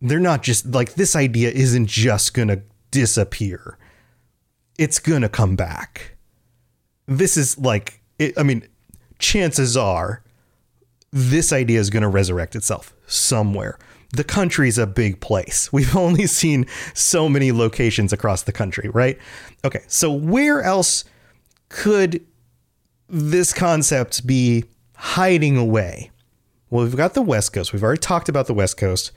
They're 0.00 0.18
not 0.18 0.42
just 0.42 0.66
like 0.66 0.94
this 0.94 1.16
idea 1.16 1.50
isn't 1.50 1.86
just 1.86 2.34
going 2.34 2.48
to 2.48 2.62
disappear. 2.90 3.78
It's 4.78 4.98
going 4.98 5.22
to 5.22 5.28
come 5.28 5.56
back. 5.56 6.16
This 7.06 7.36
is 7.36 7.58
like, 7.58 8.00
it, 8.18 8.38
I 8.38 8.42
mean, 8.42 8.66
chances 9.18 9.76
are 9.76 10.22
this 11.12 11.52
idea 11.52 11.78
is 11.78 11.90
going 11.90 12.02
to 12.02 12.08
resurrect 12.08 12.56
itself 12.56 12.92
somewhere. 13.06 13.78
The 14.12 14.24
country's 14.24 14.78
a 14.78 14.86
big 14.86 15.20
place. 15.20 15.70
We've 15.72 15.96
only 15.96 16.26
seen 16.26 16.66
so 16.92 17.28
many 17.28 17.52
locations 17.52 18.12
across 18.12 18.42
the 18.42 18.52
country, 18.52 18.88
right? 18.88 19.18
Okay, 19.64 19.82
so 19.86 20.12
where 20.12 20.62
else 20.62 21.04
could 21.68 22.24
this 23.08 23.52
concept 23.52 24.26
be 24.26 24.64
hiding 24.96 25.56
away? 25.56 26.10
Well, 26.70 26.84
we've 26.84 26.96
got 26.96 27.14
the 27.14 27.22
West 27.22 27.52
Coast. 27.52 27.72
We've 27.72 27.84
already 27.84 28.00
talked 28.00 28.28
about 28.28 28.46
the 28.46 28.54
West 28.54 28.76
Coast. 28.76 29.12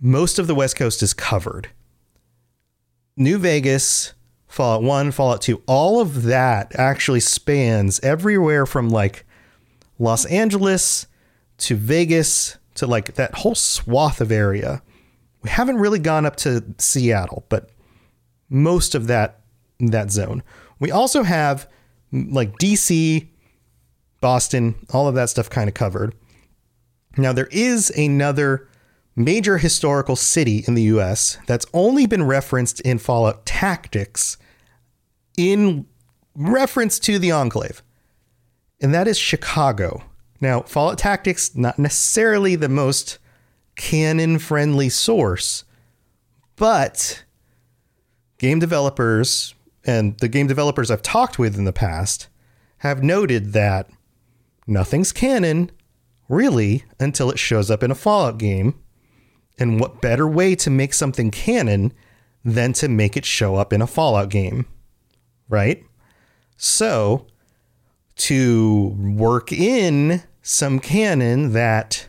Most 0.00 0.38
of 0.38 0.46
the 0.46 0.54
West 0.54 0.76
Coast 0.76 1.02
is 1.02 1.12
covered. 1.12 1.70
New 3.16 3.38
Vegas, 3.38 4.14
Fallout 4.46 4.82
1, 4.82 5.10
Fallout 5.10 5.42
2, 5.42 5.62
all 5.66 6.00
of 6.00 6.22
that 6.22 6.72
actually 6.78 7.20
spans 7.20 7.98
everywhere 8.00 8.64
from 8.64 8.90
like 8.90 9.26
Los 9.98 10.24
Angeles 10.26 11.06
to 11.58 11.74
Vegas 11.74 12.58
to 12.76 12.86
like 12.86 13.14
that 13.14 13.34
whole 13.34 13.56
swath 13.56 14.20
of 14.20 14.30
area. 14.30 14.82
We 15.42 15.50
haven't 15.50 15.78
really 15.78 15.98
gone 15.98 16.24
up 16.24 16.36
to 16.36 16.64
Seattle, 16.78 17.44
but 17.48 17.70
most 18.48 18.94
of 18.94 19.08
that 19.08 19.40
that 19.80 20.10
zone. 20.10 20.42
We 20.78 20.90
also 20.90 21.22
have 21.24 21.68
like 22.12 22.52
DC, 22.58 23.28
Boston, 24.20 24.74
all 24.92 25.08
of 25.08 25.14
that 25.14 25.28
stuff 25.28 25.50
kind 25.50 25.68
of 25.68 25.74
covered. 25.74 26.14
Now 27.16 27.32
there 27.32 27.48
is 27.50 27.90
another 27.90 28.67
major 29.18 29.58
historical 29.58 30.16
city 30.16 30.64
in 30.66 30.74
the 30.74 30.82
US 30.84 31.38
that's 31.46 31.66
only 31.74 32.06
been 32.06 32.22
referenced 32.22 32.80
in 32.82 32.98
Fallout 32.98 33.44
Tactics 33.44 34.38
in 35.36 35.86
reference 36.34 36.98
to 37.00 37.18
the 37.18 37.32
Enclave. 37.32 37.82
And 38.80 38.94
that 38.94 39.08
is 39.08 39.18
Chicago. 39.18 40.04
Now, 40.40 40.62
Fallout 40.62 40.98
Tactics, 40.98 41.56
not 41.56 41.78
necessarily 41.78 42.54
the 42.54 42.68
most 42.68 43.18
canon 43.74 44.38
friendly 44.38 44.88
source, 44.88 45.64
but 46.54 47.24
game 48.38 48.60
developers 48.60 49.54
and 49.84 50.16
the 50.18 50.28
game 50.28 50.46
developers 50.46 50.90
I've 50.90 51.02
talked 51.02 51.38
with 51.38 51.56
in 51.56 51.64
the 51.64 51.72
past 51.72 52.28
have 52.78 53.02
noted 53.02 53.52
that 53.52 53.90
nothing's 54.66 55.10
canon 55.10 55.72
really 56.28 56.84
until 57.00 57.30
it 57.30 57.38
shows 57.38 57.68
up 57.70 57.82
in 57.82 57.90
a 57.90 57.96
Fallout 57.96 58.38
game. 58.38 58.74
And 59.58 59.80
what 59.80 60.00
better 60.00 60.26
way 60.26 60.54
to 60.56 60.70
make 60.70 60.94
something 60.94 61.30
canon 61.30 61.92
than 62.44 62.72
to 62.74 62.88
make 62.88 63.16
it 63.16 63.24
show 63.24 63.56
up 63.56 63.72
in 63.72 63.82
a 63.82 63.86
Fallout 63.86 64.28
game? 64.28 64.66
Right? 65.48 65.84
So, 66.56 67.26
to 68.16 68.96
work 68.98 69.52
in 69.52 70.22
some 70.42 70.80
canon 70.80 71.52
that 71.52 72.08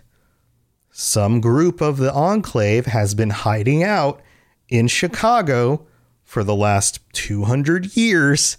some 0.92 1.40
group 1.40 1.82
of 1.82 1.98
the 1.98 2.12
Enclave 2.14 2.88
has 2.88 3.14
been 3.14 3.30
hiding 3.30 3.84
out 3.84 4.22
in 4.68 4.88
Chicago 4.88 5.88
for 6.24 6.44
the 6.44 6.56
last 6.56 7.00
200 7.14 7.96
years 7.96 8.58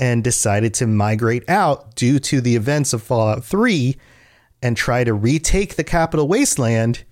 and 0.00 0.22
decided 0.22 0.74
to 0.74 0.86
migrate 0.86 1.48
out 1.48 1.94
due 1.94 2.18
to 2.18 2.40
the 2.40 2.56
events 2.56 2.92
of 2.92 3.02
Fallout 3.02 3.44
3 3.44 3.96
and 4.62 4.76
try 4.76 5.04
to 5.04 5.14
retake 5.14 5.76
the 5.76 5.84
capital 5.84 6.28
wasteland 6.28 7.04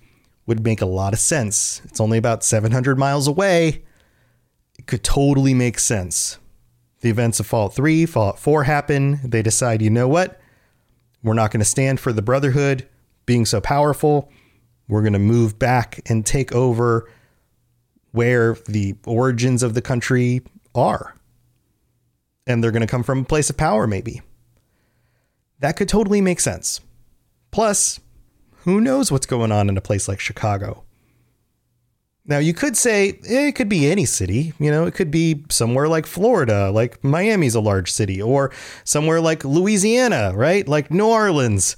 would 0.47 0.63
make 0.63 0.81
a 0.81 0.85
lot 0.85 1.13
of 1.13 1.19
sense. 1.19 1.81
It's 1.85 1.99
only 1.99 2.17
about 2.17 2.43
700 2.43 2.97
miles 2.97 3.27
away. 3.27 3.83
It 4.79 4.87
could 4.87 5.03
totally 5.03 5.53
make 5.53 5.77
sense. 5.77 6.39
The 7.01 7.09
events 7.09 7.39
of 7.39 7.45
Fallout 7.45 7.75
3, 7.75 8.07
Fallout 8.07 8.39
4 8.39 8.63
happen. 8.63 9.19
They 9.23 9.43
decide, 9.43 9.81
you 9.81 9.91
know 9.91 10.07
what? 10.07 10.41
We're 11.21 11.33
not 11.33 11.51
going 11.51 11.59
to 11.59 11.65
stand 11.65 11.99
for 11.99 12.11
the 12.11 12.21
Brotherhood 12.21 12.87
being 13.25 13.45
so 13.45 13.61
powerful. 13.61 14.31
We're 14.87 15.01
going 15.01 15.13
to 15.13 15.19
move 15.19 15.59
back 15.59 15.99
and 16.09 16.25
take 16.25 16.53
over 16.55 17.09
where 18.11 18.55
the 18.67 18.95
origins 19.05 19.61
of 19.61 19.73
the 19.73 19.81
country 19.81 20.41
are. 20.73 21.15
And 22.47 22.63
they're 22.63 22.71
going 22.71 22.81
to 22.81 22.87
come 22.87 23.03
from 23.03 23.19
a 23.19 23.25
place 23.25 23.49
of 23.49 23.57
power, 23.57 23.85
maybe. 23.85 24.21
That 25.59 25.75
could 25.75 25.89
totally 25.89 26.21
make 26.21 26.39
sense. 26.39 26.79
Plus, 27.51 27.99
who 28.67 28.81
knows 28.81 29.09
what's 29.09 29.25
going 29.25 29.49
on 29.49 29.69
in 29.69 29.77
a 29.77 29.81
place 29.81 30.09
like 30.09 30.19
Chicago? 30.19 30.83
Now, 32.25 32.39
you 32.39 32.53
could 32.53 32.75
say 32.75 33.17
eh, 33.25 33.47
it 33.47 33.55
could 33.55 33.69
be 33.69 33.89
any 33.89 34.03
city. 34.03 34.51
You 34.59 34.69
know, 34.69 34.85
it 34.85 34.93
could 34.93 35.09
be 35.09 35.45
somewhere 35.49 35.87
like 35.87 36.05
Florida, 36.05 36.69
like 36.69 37.01
Miami's 37.01 37.55
a 37.55 37.61
large 37.61 37.89
city, 37.89 38.21
or 38.21 38.51
somewhere 38.83 39.21
like 39.21 39.45
Louisiana, 39.45 40.33
right? 40.35 40.67
Like 40.67 40.91
New 40.91 41.07
Orleans, 41.07 41.77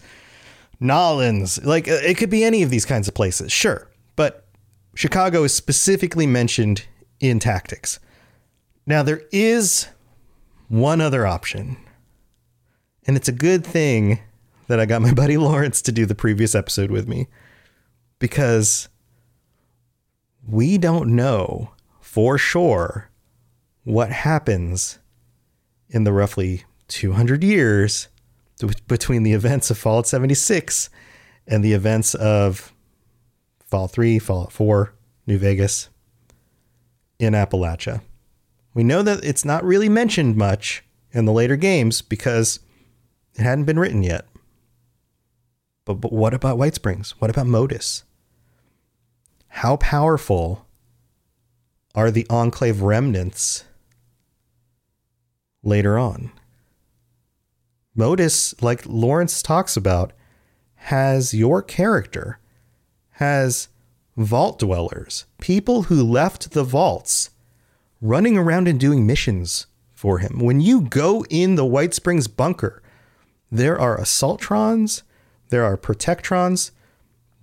Nolens. 0.80 1.64
Like 1.64 1.88
uh, 1.88 2.00
it 2.04 2.18
could 2.18 2.32
be 2.32 2.44
any 2.44 2.64
of 2.64 2.72
these 2.72 2.86
kinds 2.86 3.08
of 3.08 3.14
places, 3.14 3.52
sure. 3.52 3.88
But 4.16 4.48
Chicago 4.96 5.44
is 5.44 5.54
specifically 5.54 6.26
mentioned 6.26 6.88
in 7.20 7.38
tactics. 7.38 8.00
Now, 8.88 9.04
there 9.04 9.22
is 9.32 9.90
one 10.70 11.02
other 11.02 11.28
option, 11.28 11.78
and 13.06 13.16
it's 13.16 13.28
a 13.28 13.32
good 13.32 13.64
thing 13.64 14.22
that 14.70 14.80
I 14.80 14.86
got 14.86 15.02
my 15.02 15.14
buddy 15.16 15.36
Lawrence 15.36 15.82
to 15.82 15.92
do 15.92 16.06
the 16.06 16.16
previous 16.16 16.56
episode 16.56 16.92
with 16.92 17.08
me 17.08 17.28
because 18.20 18.88
we 20.48 20.78
don't 20.78 21.16
know 21.16 21.72
for 22.00 22.38
sure 22.38 23.10
what 23.84 24.12
happens 24.12 25.00
in 25.90 26.04
the 26.04 26.14
roughly 26.14 26.64
200 26.88 27.44
years 27.44 28.08
between 28.88 29.24
the 29.24 29.34
events 29.34 29.72
of 29.72 29.78
Fallout 29.78 30.08
76 30.08 30.90
and 31.48 31.64
the 31.64 31.74
events 31.74 32.14
of 32.14 32.74
Fallout 33.66 33.92
3, 33.92 34.20
Fallout 34.20 34.52
4, 34.52 34.94
New 35.26 35.38
Vegas 35.38 35.90
in 37.18 37.34
Appalachia. 37.34 38.02
We 38.74 38.84
know 38.84 39.02
that 39.02 39.24
it's 39.24 39.46
not 39.46 39.64
really 39.64 39.90
mentioned 39.90 40.36
much 40.36 40.84
in 41.12 41.26
the 41.26 41.34
later 41.34 41.56
games 41.56 42.02
because 42.02 42.60
it 43.34 43.42
hadn't 43.42 43.66
been 43.66 43.80
written 43.80 44.04
yet. 44.04 44.29
But, 45.90 46.02
but 46.02 46.14
what 46.14 46.36
about 46.36 46.60
White 46.60 46.76
Springs? 46.76 47.16
What 47.18 47.32
about 47.32 47.48
Modus? 47.48 48.04
How 49.48 49.76
powerful 49.78 50.68
are 51.96 52.12
the 52.12 52.28
Enclave 52.30 52.84
remnants 52.84 53.64
later 55.64 55.98
on? 55.98 56.32
Modus, 57.96 58.54
like 58.62 58.84
Lawrence 58.86 59.42
talks 59.42 59.76
about, 59.76 60.14
has 60.76 61.34
your 61.34 61.64
character, 61.64 62.38
has 63.14 63.70
vault 64.16 64.60
dwellers, 64.60 65.26
people 65.42 65.84
who 65.84 66.04
left 66.04 66.52
the 66.52 66.64
vaults, 66.64 67.32
running 68.00 68.38
around 68.38 68.68
and 68.68 68.80
doing 68.80 69.08
missions 69.08 69.66
for 69.96 70.20
him. 70.20 70.38
When 70.38 70.62
you 70.62 70.82
go 70.82 71.26
in 71.32 71.56
the 71.56 71.66
White 71.66 71.96
Springs 71.96 72.28
bunker, 72.28 72.84
there 73.52 73.80
are 73.80 73.98
assaultrons, 73.98 75.02
there 75.50 75.64
are 75.64 75.78
protectrons 75.78 76.72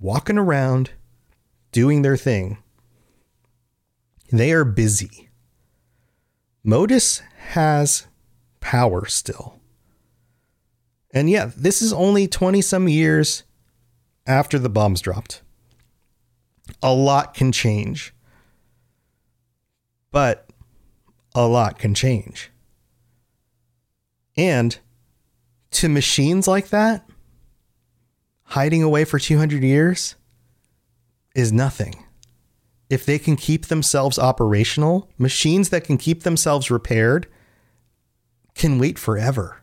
walking 0.00 0.38
around 0.38 0.90
doing 1.72 2.02
their 2.02 2.16
thing. 2.16 2.58
They 4.32 4.52
are 4.52 4.64
busy. 4.64 5.28
Modus 6.64 7.22
has 7.50 8.06
power 8.60 9.06
still. 9.06 9.60
And 11.12 11.30
yeah, 11.30 11.50
this 11.56 11.80
is 11.80 11.92
only 11.92 12.26
20 12.26 12.60
some 12.60 12.88
years 12.88 13.44
after 14.26 14.58
the 14.58 14.68
bombs 14.68 15.00
dropped. 15.00 15.42
A 16.82 16.92
lot 16.92 17.34
can 17.34 17.52
change. 17.52 18.12
But 20.10 20.50
a 21.34 21.46
lot 21.46 21.78
can 21.78 21.94
change. 21.94 22.50
And 24.36 24.78
to 25.72 25.88
machines 25.88 26.48
like 26.48 26.68
that, 26.68 27.08
hiding 28.46 28.82
away 28.82 29.04
for 29.04 29.18
200 29.18 29.62
years, 29.62 30.14
is 31.35 31.52
nothing. 31.52 32.04
If 32.88 33.04
they 33.04 33.18
can 33.18 33.37
keep 33.37 33.66
themselves 33.66 34.18
operational, 34.18 35.11
machines 35.18 35.68
that 35.70 35.85
can 35.85 35.98
keep 35.98 36.22
themselves 36.22 36.70
repaired 36.70 37.26
can 38.54 38.78
wait 38.78 38.98
forever. 38.98 39.62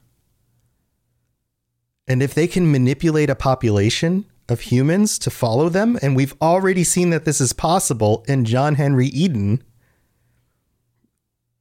And 2.07 2.21
if 2.21 2.33
they 2.33 2.47
can 2.47 2.71
manipulate 2.71 3.29
a 3.29 3.35
population 3.35 4.25
of 4.49 4.61
humans 4.61 5.17
to 5.19 5.29
follow 5.29 5.69
them, 5.69 5.97
and 6.01 6.15
we've 6.15 6.35
already 6.41 6.83
seen 6.83 7.09
that 7.11 7.23
this 7.23 7.39
is 7.39 7.53
possible 7.53 8.25
in 8.27 8.43
John 8.43 8.75
Henry 8.75 9.07
Eden, 9.07 9.63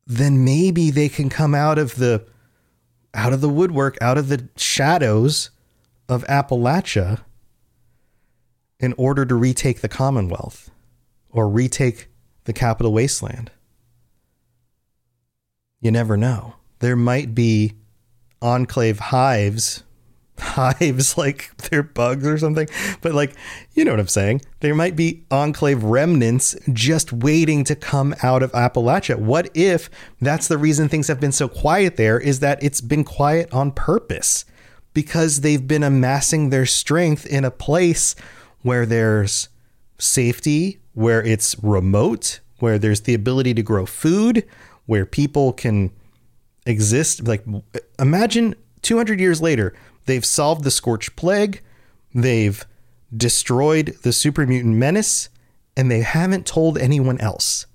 then 0.04 0.44
maybe 0.44 0.90
they 0.90 1.08
can 1.08 1.30
come 1.30 1.54
out 1.54 1.78
of 1.78 1.94
the 1.94 2.26
out 3.14 3.32
of 3.32 3.40
the 3.40 3.48
woodwork, 3.48 3.96
out 4.00 4.18
of 4.18 4.28
the 4.28 4.48
shadows 4.56 5.50
of 6.12 6.24
Appalachia 6.24 7.20
in 8.78 8.94
order 8.96 9.24
to 9.24 9.34
retake 9.34 9.80
the 9.80 9.88
Commonwealth 9.88 10.70
or 11.30 11.48
retake 11.48 12.08
the 12.44 12.52
capital 12.52 12.92
wasteland. 12.92 13.50
You 15.80 15.90
never 15.90 16.16
know. 16.16 16.54
There 16.80 16.96
might 16.96 17.34
be 17.34 17.74
enclave 18.40 18.98
hives 18.98 19.84
hives 20.38 21.16
like 21.16 21.50
they're 21.58 21.82
bugs 21.82 22.26
or 22.26 22.36
something 22.36 22.66
but 23.00 23.14
like 23.14 23.32
you 23.74 23.84
know 23.84 23.92
what 23.92 24.00
i'm 24.00 24.08
saying 24.08 24.40
there 24.58 24.74
might 24.74 24.96
be 24.96 25.24
enclave 25.30 25.84
remnants 25.84 26.56
just 26.72 27.12
waiting 27.12 27.62
to 27.62 27.76
come 27.76 28.12
out 28.22 28.42
of 28.42 28.50
appalachia 28.52 29.16
what 29.16 29.48
if 29.54 29.88
that's 30.20 30.48
the 30.48 30.58
reason 30.58 30.88
things 30.88 31.06
have 31.06 31.20
been 31.20 31.30
so 31.30 31.48
quiet 31.48 31.96
there 31.96 32.18
is 32.18 32.40
that 32.40 32.60
it's 32.60 32.80
been 32.80 33.04
quiet 33.04 33.52
on 33.52 33.70
purpose 33.70 34.44
because 34.94 35.40
they've 35.40 35.66
been 35.66 35.82
amassing 35.82 36.50
their 36.50 36.66
strength 36.66 37.26
in 37.26 37.44
a 37.44 37.50
place 37.50 38.14
where 38.62 38.86
there's 38.86 39.48
safety 39.98 40.78
where 40.94 41.22
it's 41.22 41.56
remote 41.62 42.40
where 42.58 42.78
there's 42.78 43.02
the 43.02 43.14
ability 43.14 43.54
to 43.54 43.62
grow 43.62 43.86
food 43.86 44.46
where 44.86 45.06
people 45.06 45.52
can 45.52 45.90
exist. 46.66 47.26
Like 47.26 47.44
imagine 47.98 48.54
200 48.82 49.18
years 49.20 49.40
later 49.40 49.74
they've 50.06 50.24
solved 50.24 50.64
the 50.64 50.70
scorched 50.70 51.16
plague 51.16 51.60
they've 52.14 52.64
destroyed 53.14 53.96
the 54.02 54.12
super 54.12 54.46
mutant 54.46 54.76
menace 54.76 55.28
and 55.76 55.90
they 55.90 56.00
haven't 56.00 56.46
told 56.46 56.78
anyone 56.78 57.18
else 57.20 57.66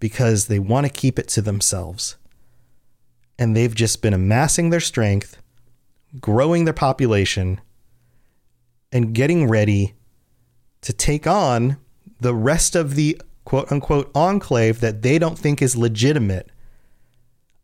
because 0.00 0.46
they 0.46 0.58
want 0.58 0.86
to 0.86 0.92
keep 0.92 1.18
it 1.18 1.28
to 1.28 1.42
themselves. 1.42 2.16
And 3.38 3.56
they've 3.56 3.74
just 3.74 4.02
been 4.02 4.14
amassing 4.14 4.70
their 4.70 4.80
strength 4.80 5.40
growing 6.20 6.64
their 6.64 6.74
population 6.74 7.60
and 8.92 9.14
getting 9.14 9.48
ready 9.48 9.94
to 10.82 10.92
take 10.92 11.26
on 11.26 11.76
the 12.20 12.34
rest 12.34 12.76
of 12.76 12.94
the 12.94 13.20
quote 13.44 13.70
unquote 13.70 14.10
enclave 14.14 14.80
that 14.80 15.02
they 15.02 15.18
don't 15.18 15.38
think 15.38 15.62
is 15.62 15.76
legitimate. 15.76 16.50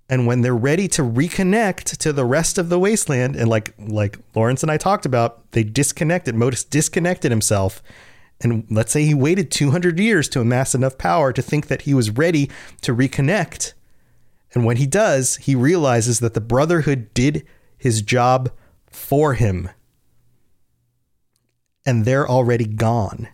And 0.08 0.26
when 0.26 0.42
they're 0.42 0.54
ready 0.54 0.88
to 0.88 1.02
reconnect 1.02 1.96
to 1.98 2.12
the 2.12 2.24
rest 2.24 2.58
of 2.58 2.68
the 2.68 2.78
wasteland 2.78 3.36
and 3.36 3.48
like 3.48 3.74
like 3.78 4.18
Lawrence 4.34 4.62
and 4.62 4.70
I 4.70 4.76
talked 4.76 5.06
about 5.06 5.50
they 5.52 5.64
disconnected 5.64 6.34
Modus 6.34 6.64
disconnected 6.64 7.30
himself. 7.30 7.82
And 8.40 8.66
let's 8.68 8.90
say 8.90 9.04
he 9.04 9.14
waited 9.14 9.50
200 9.52 10.00
years 10.00 10.28
to 10.30 10.40
amass 10.40 10.74
enough 10.74 10.98
power 10.98 11.32
to 11.32 11.40
think 11.40 11.68
that 11.68 11.82
he 11.82 11.94
was 11.94 12.10
ready 12.10 12.50
to 12.80 12.94
reconnect. 12.94 13.72
And 14.52 14.64
when 14.64 14.76
he 14.76 14.86
does 14.86 15.36
he 15.36 15.54
realizes 15.54 16.20
that 16.20 16.34
the 16.34 16.40
brotherhood 16.40 17.14
did 17.14 17.46
his 17.82 18.00
job 18.00 18.48
for 18.86 19.34
him 19.34 19.68
and 21.84 22.04
they're 22.04 22.28
already 22.28 22.64
gone 22.64 23.28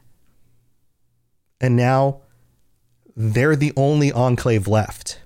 and 1.60 1.76
now 1.76 2.22
they're 3.14 3.56
the 3.56 3.74
only 3.76 4.10
enclave 4.10 4.66
left 4.66 5.20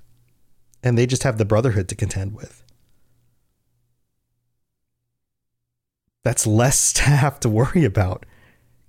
and 0.83 0.99
they 0.99 1.07
just 1.07 1.23
have 1.23 1.39
the 1.39 1.45
Brotherhood 1.45 1.89
to 1.89 1.95
contend 1.95 2.35
with. 2.35 2.65
That's 6.25 6.45
less 6.45 6.93
to 6.95 7.03
have 7.03 7.39
to 7.41 7.49
worry 7.49 7.85
about. 7.85 8.27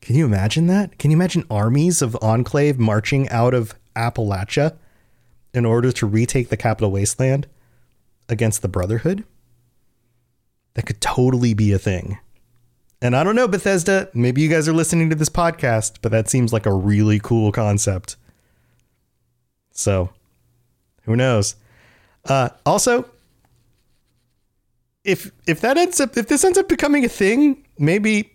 Can 0.02 0.16
you 0.16 0.26
imagine 0.26 0.66
that? 0.66 0.98
Can 0.98 1.12
you 1.12 1.18
imagine 1.18 1.46
armies 1.52 2.02
of 2.02 2.18
Enclave 2.24 2.80
marching 2.80 3.30
out 3.30 3.54
of 3.54 3.76
Appalachia 3.96 4.78
in 5.54 5.64
order 5.64 5.92
to 5.92 6.08
retake 6.08 6.50
the 6.50 6.58
capital 6.58 6.92
wasteland 6.92 7.48
against 8.28 8.64
the 8.64 8.68
Brotherhood? 8.68 9.26
That 10.74 10.86
could 10.86 11.02
totally 11.02 11.54
be 11.54 11.72
a 11.72 11.80
thing. 11.80 12.18
And 13.02 13.16
I 13.16 13.24
don't 13.24 13.36
know, 13.36 13.48
Bethesda, 13.48 14.10
maybe 14.14 14.42
you 14.42 14.50
guys 14.50 14.68
are 14.70 14.74
listening 14.74 15.10
to 15.10 15.16
this 15.16 15.30
podcast, 15.30 15.98
but 16.02 16.12
that 16.14 16.30
seems 16.30 16.54
like 16.54 16.66
a 16.66 16.74
really 16.74 17.20
cool 17.20 17.52
concept. 17.52 18.16
So, 19.72 20.10
who 21.04 21.16
knows? 21.16 21.56
Uh, 22.26 22.50
also, 22.66 23.10
if 25.04 25.32
if 25.46 25.60
that 25.62 25.78
ends 25.78 26.00
up 26.00 26.16
if 26.16 26.28
this 26.28 26.46
ends 26.46 26.58
up 26.58 26.70
becoming 26.70 27.04
a 27.04 27.10
thing, 27.10 27.66
maybe 27.78 28.32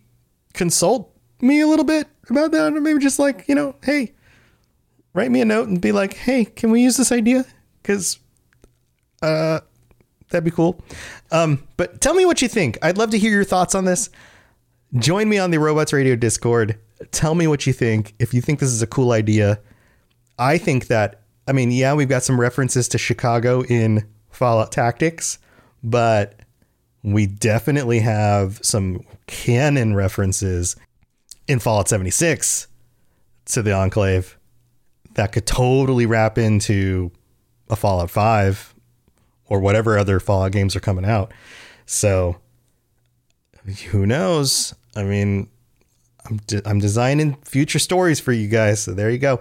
consult 0.53 1.11
me 1.40 1.61
a 1.61 1.66
little 1.66 1.85
bit 1.85 2.07
about 2.29 2.51
that, 2.51 2.74
or 2.74 2.81
maybe 2.81 2.98
just 2.98 3.18
like 3.18 3.48
you 3.48 3.55
know, 3.55 3.74
hey, 3.83 4.12
write 5.14 5.31
me 5.31 5.40
a 5.40 5.44
note 5.44 5.68
and 5.68 5.81
be 5.81 5.92
like, 5.92 6.14
hey, 6.14 6.44
can 6.44 6.70
we 6.70 6.83
use 6.83 6.96
this 6.96 7.11
idea? 7.11 7.46
Because 7.81 8.18
uh, 9.22 9.61
that'd 10.30 10.44
be 10.44 10.50
cool. 10.50 10.80
Um, 11.30 11.66
but 11.76 12.00
tell 12.00 12.14
me 12.14 12.26
what 12.26 12.42
you 12.42 12.48
think. 12.48 12.78
I'd 12.82 12.98
love 12.98 13.10
to 13.10 13.18
hear 13.18 13.30
your 13.30 13.44
thoughts 13.44 13.74
on 13.74 13.84
this. 13.84 14.10
Join 14.94 15.28
me 15.28 15.38
on 15.38 15.50
the 15.50 15.58
Robots 15.58 15.92
Radio 15.92 16.16
Discord. 16.16 16.78
Tell 17.10 17.34
me 17.34 17.46
what 17.46 17.66
you 17.66 17.72
think. 17.72 18.14
If 18.18 18.32
you 18.32 18.40
think 18.40 18.58
this 18.58 18.70
is 18.70 18.82
a 18.82 18.86
cool 18.86 19.12
idea, 19.12 19.60
I 20.38 20.58
think 20.58 20.86
that 20.86 21.22
I 21.48 21.52
mean, 21.52 21.70
yeah, 21.70 21.94
we've 21.94 22.10
got 22.10 22.22
some 22.22 22.38
references 22.38 22.88
to 22.88 22.98
Chicago 22.98 23.62
in 23.62 24.06
Fallout 24.28 24.70
Tactics, 24.70 25.38
but 25.82 26.34
we 27.02 27.26
definitely 27.26 28.00
have 28.00 28.60
some 28.62 29.02
canon 29.26 29.94
references 29.94 30.76
in 31.46 31.58
Fallout 31.58 31.88
76 31.88 32.68
to 33.46 33.62
the 33.62 33.72
Enclave 33.72 34.38
that 35.14 35.32
could 35.32 35.46
totally 35.46 36.04
wrap 36.04 36.36
into 36.36 37.10
a 37.70 37.76
Fallout 37.76 38.10
5 38.10 38.74
or 39.48 39.61
whatever 39.61 39.98
other 39.98 40.20
Fallout 40.20 40.52
games 40.52 40.76
are 40.76 40.80
coming 40.80 41.04
out. 41.04 41.32
So 41.87 42.37
who 43.90 44.06
knows? 44.06 44.74
I 44.96 45.02
mean, 45.02 45.48
I'm 46.26 46.38
de- 46.38 46.68
I'm 46.68 46.78
designing 46.78 47.37
future 47.44 47.78
stories 47.78 48.20
for 48.20 48.32
you 48.32 48.48
guys. 48.48 48.82
So 48.82 48.92
there 48.92 49.11
you 49.11 49.18
go. 49.18 49.40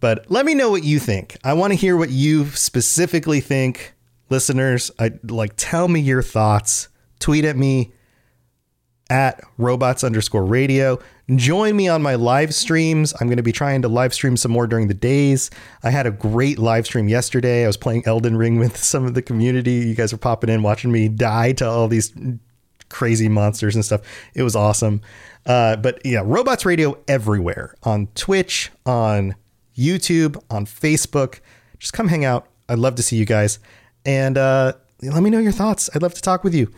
But 0.00 0.30
let 0.30 0.44
me 0.44 0.54
know 0.54 0.70
what 0.70 0.84
you 0.84 0.98
think. 0.98 1.36
I 1.42 1.54
want 1.54 1.72
to 1.72 1.76
hear 1.76 1.96
what 1.96 2.10
you 2.10 2.46
specifically 2.50 3.40
think, 3.40 3.94
listeners. 4.28 4.90
I 4.98 5.12
like 5.24 5.52
tell 5.56 5.88
me 5.88 6.00
your 6.00 6.22
thoughts. 6.22 6.88
Tweet 7.18 7.44
at 7.44 7.56
me 7.56 7.92
at 9.10 9.40
robots 9.58 10.02
underscore 10.02 10.44
radio. 10.44 10.98
Join 11.34 11.76
me 11.76 11.88
on 11.88 12.02
my 12.02 12.14
live 12.14 12.54
streams. 12.54 13.12
I'm 13.20 13.28
going 13.28 13.36
to 13.36 13.42
be 13.42 13.52
trying 13.52 13.82
to 13.82 13.88
live 13.88 14.12
stream 14.14 14.36
some 14.36 14.52
more 14.52 14.66
during 14.66 14.88
the 14.88 14.94
days. 14.94 15.50
I 15.82 15.90
had 15.90 16.06
a 16.06 16.10
great 16.10 16.58
live 16.58 16.86
stream 16.86 17.08
yesterday. 17.08 17.64
I 17.64 17.66
was 17.66 17.76
playing 17.76 18.04
Elden 18.06 18.36
Ring 18.36 18.58
with 18.60 18.76
some 18.76 19.04
of 19.04 19.14
the 19.14 19.22
community. 19.22 19.72
You 19.72 19.94
guys 19.94 20.12
are 20.12 20.18
popping 20.18 20.50
in, 20.50 20.62
watching 20.62 20.92
me 20.92 21.08
die 21.08 21.52
to 21.52 21.68
all 21.68 21.88
these 21.88 22.12
crazy 22.88 23.28
monsters 23.28 23.74
and 23.74 23.84
stuff. 23.84 24.02
It 24.34 24.42
was 24.42 24.56
awesome. 24.56 25.00
Uh, 25.44 25.76
but 25.76 26.04
yeah, 26.04 26.22
robots 26.24 26.64
radio 26.64 26.98
everywhere 27.06 27.74
on 27.84 28.08
Twitch, 28.14 28.70
on 28.84 29.36
YouTube, 29.76 30.42
on 30.50 30.66
Facebook. 30.66 31.40
Just 31.78 31.92
come 31.92 32.08
hang 32.08 32.24
out. 32.24 32.48
I'd 32.68 32.78
love 32.78 32.96
to 32.96 33.02
see 33.02 33.16
you 33.16 33.24
guys. 33.24 33.58
And 34.04 34.36
uh, 34.38 34.72
let 35.02 35.22
me 35.22 35.30
know 35.30 35.38
your 35.38 35.52
thoughts. 35.52 35.90
I'd 35.94 36.02
love 36.02 36.14
to 36.14 36.22
talk 36.22 36.42
with 36.42 36.54
you. 36.54 36.72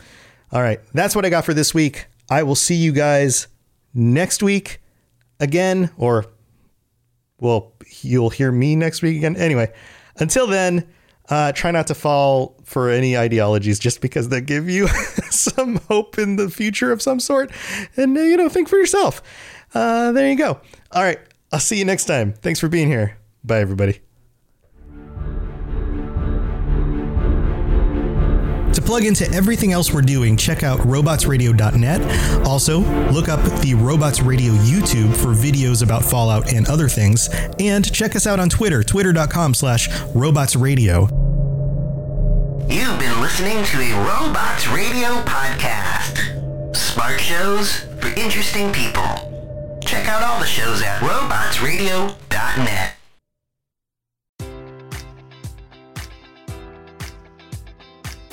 All 0.53 0.63
right. 0.63 0.81
That's 0.93 1.15
what 1.15 1.25
I 1.25 1.31
got 1.31 1.45
for 1.45 1.55
this 1.55 1.73
week. 1.73 2.07
I 2.31 2.43
will 2.43 2.55
see 2.55 2.75
you 2.75 2.93
guys 2.93 3.49
next 3.95 4.43
week 4.43 4.81
again, 5.41 5.91
or 5.97 6.27
well, 7.41 7.75
you'll 8.03 8.31
hear 8.31 8.51
me 8.53 8.77
next 8.77 9.03
week 9.03 9.17
again. 9.17 9.37
Anyway, 9.37 9.73
until 10.17 10.47
then, 10.47 10.87
uh, 11.31 11.53
try 11.53 11.71
not 11.71 11.87
to 11.89 11.95
fall 11.95 12.57
for 12.65 12.91
any 12.91 13.17
ideologies 13.17 13.79
just 13.79 14.01
because 14.01 14.29
they 14.29 14.41
give 14.41 14.69
you 14.69 14.89
some 15.31 15.77
hope 15.89 16.19
in 16.19 16.37
the 16.37 16.51
future 16.51 16.91
of 16.91 17.03
some 17.03 17.21
sort. 17.21 17.51
And, 17.97 18.17
uh, 18.17 18.23
you 18.23 18.37
know, 18.37 18.49
think 18.49 18.69
for 18.69 18.77
yourself. 18.77 19.23
Uh, 19.75 20.13
there 20.13 20.29
you 20.29 20.37
go. 20.37 20.61
All 20.93 21.03
right. 21.03 21.19
I'll 21.53 21.61
see 21.61 21.79
you 21.79 21.85
next 21.85 22.05
time. 22.05 22.33
Thanks 22.33 22.61
for 22.61 22.69
being 22.69 22.89
here. 22.89 23.19
Bye, 23.45 23.61
everybody. 23.61 24.01
Plug 28.89 29.05
into 29.05 29.31
everything 29.35 29.71
else 29.71 29.93
we're 29.93 30.01
doing, 30.01 30.35
check 30.35 30.63
out 30.63 30.79
robotsradio.net. 30.81 32.47
Also, 32.47 32.79
look 33.11 33.29
up 33.29 33.39
the 33.61 33.75
Robots 33.75 34.23
Radio 34.23 34.55
YouTube 34.55 35.15
for 35.15 35.35
videos 35.35 35.83
about 35.83 36.03
Fallout 36.03 36.55
and 36.55 36.67
other 36.71 36.89
things. 36.89 37.29
And 37.61 37.93
check 37.93 38.17
us 38.17 38.27
out 38.27 38.41
on 38.41 38.49
Twitter, 38.49 38.83
twitter.com 38.83 39.53
slash 39.53 39.91
robotsradio. 40.15 41.03
You've 42.71 42.99
been 42.99 43.21
listening 43.21 43.63
to 43.63 43.79
a 43.79 43.93
Robots 44.07 44.67
Radio 44.69 45.21
podcast. 45.25 46.75
Smart 46.75 47.21
shows 47.21 47.81
for 48.01 48.09
interesting 48.19 48.73
people. 48.73 49.03
Check 49.85 50.09
out 50.09 50.23
all 50.23 50.41
the 50.41 50.47
shows 50.47 50.81
at 50.81 51.01
robotsradio.net. 51.01 52.98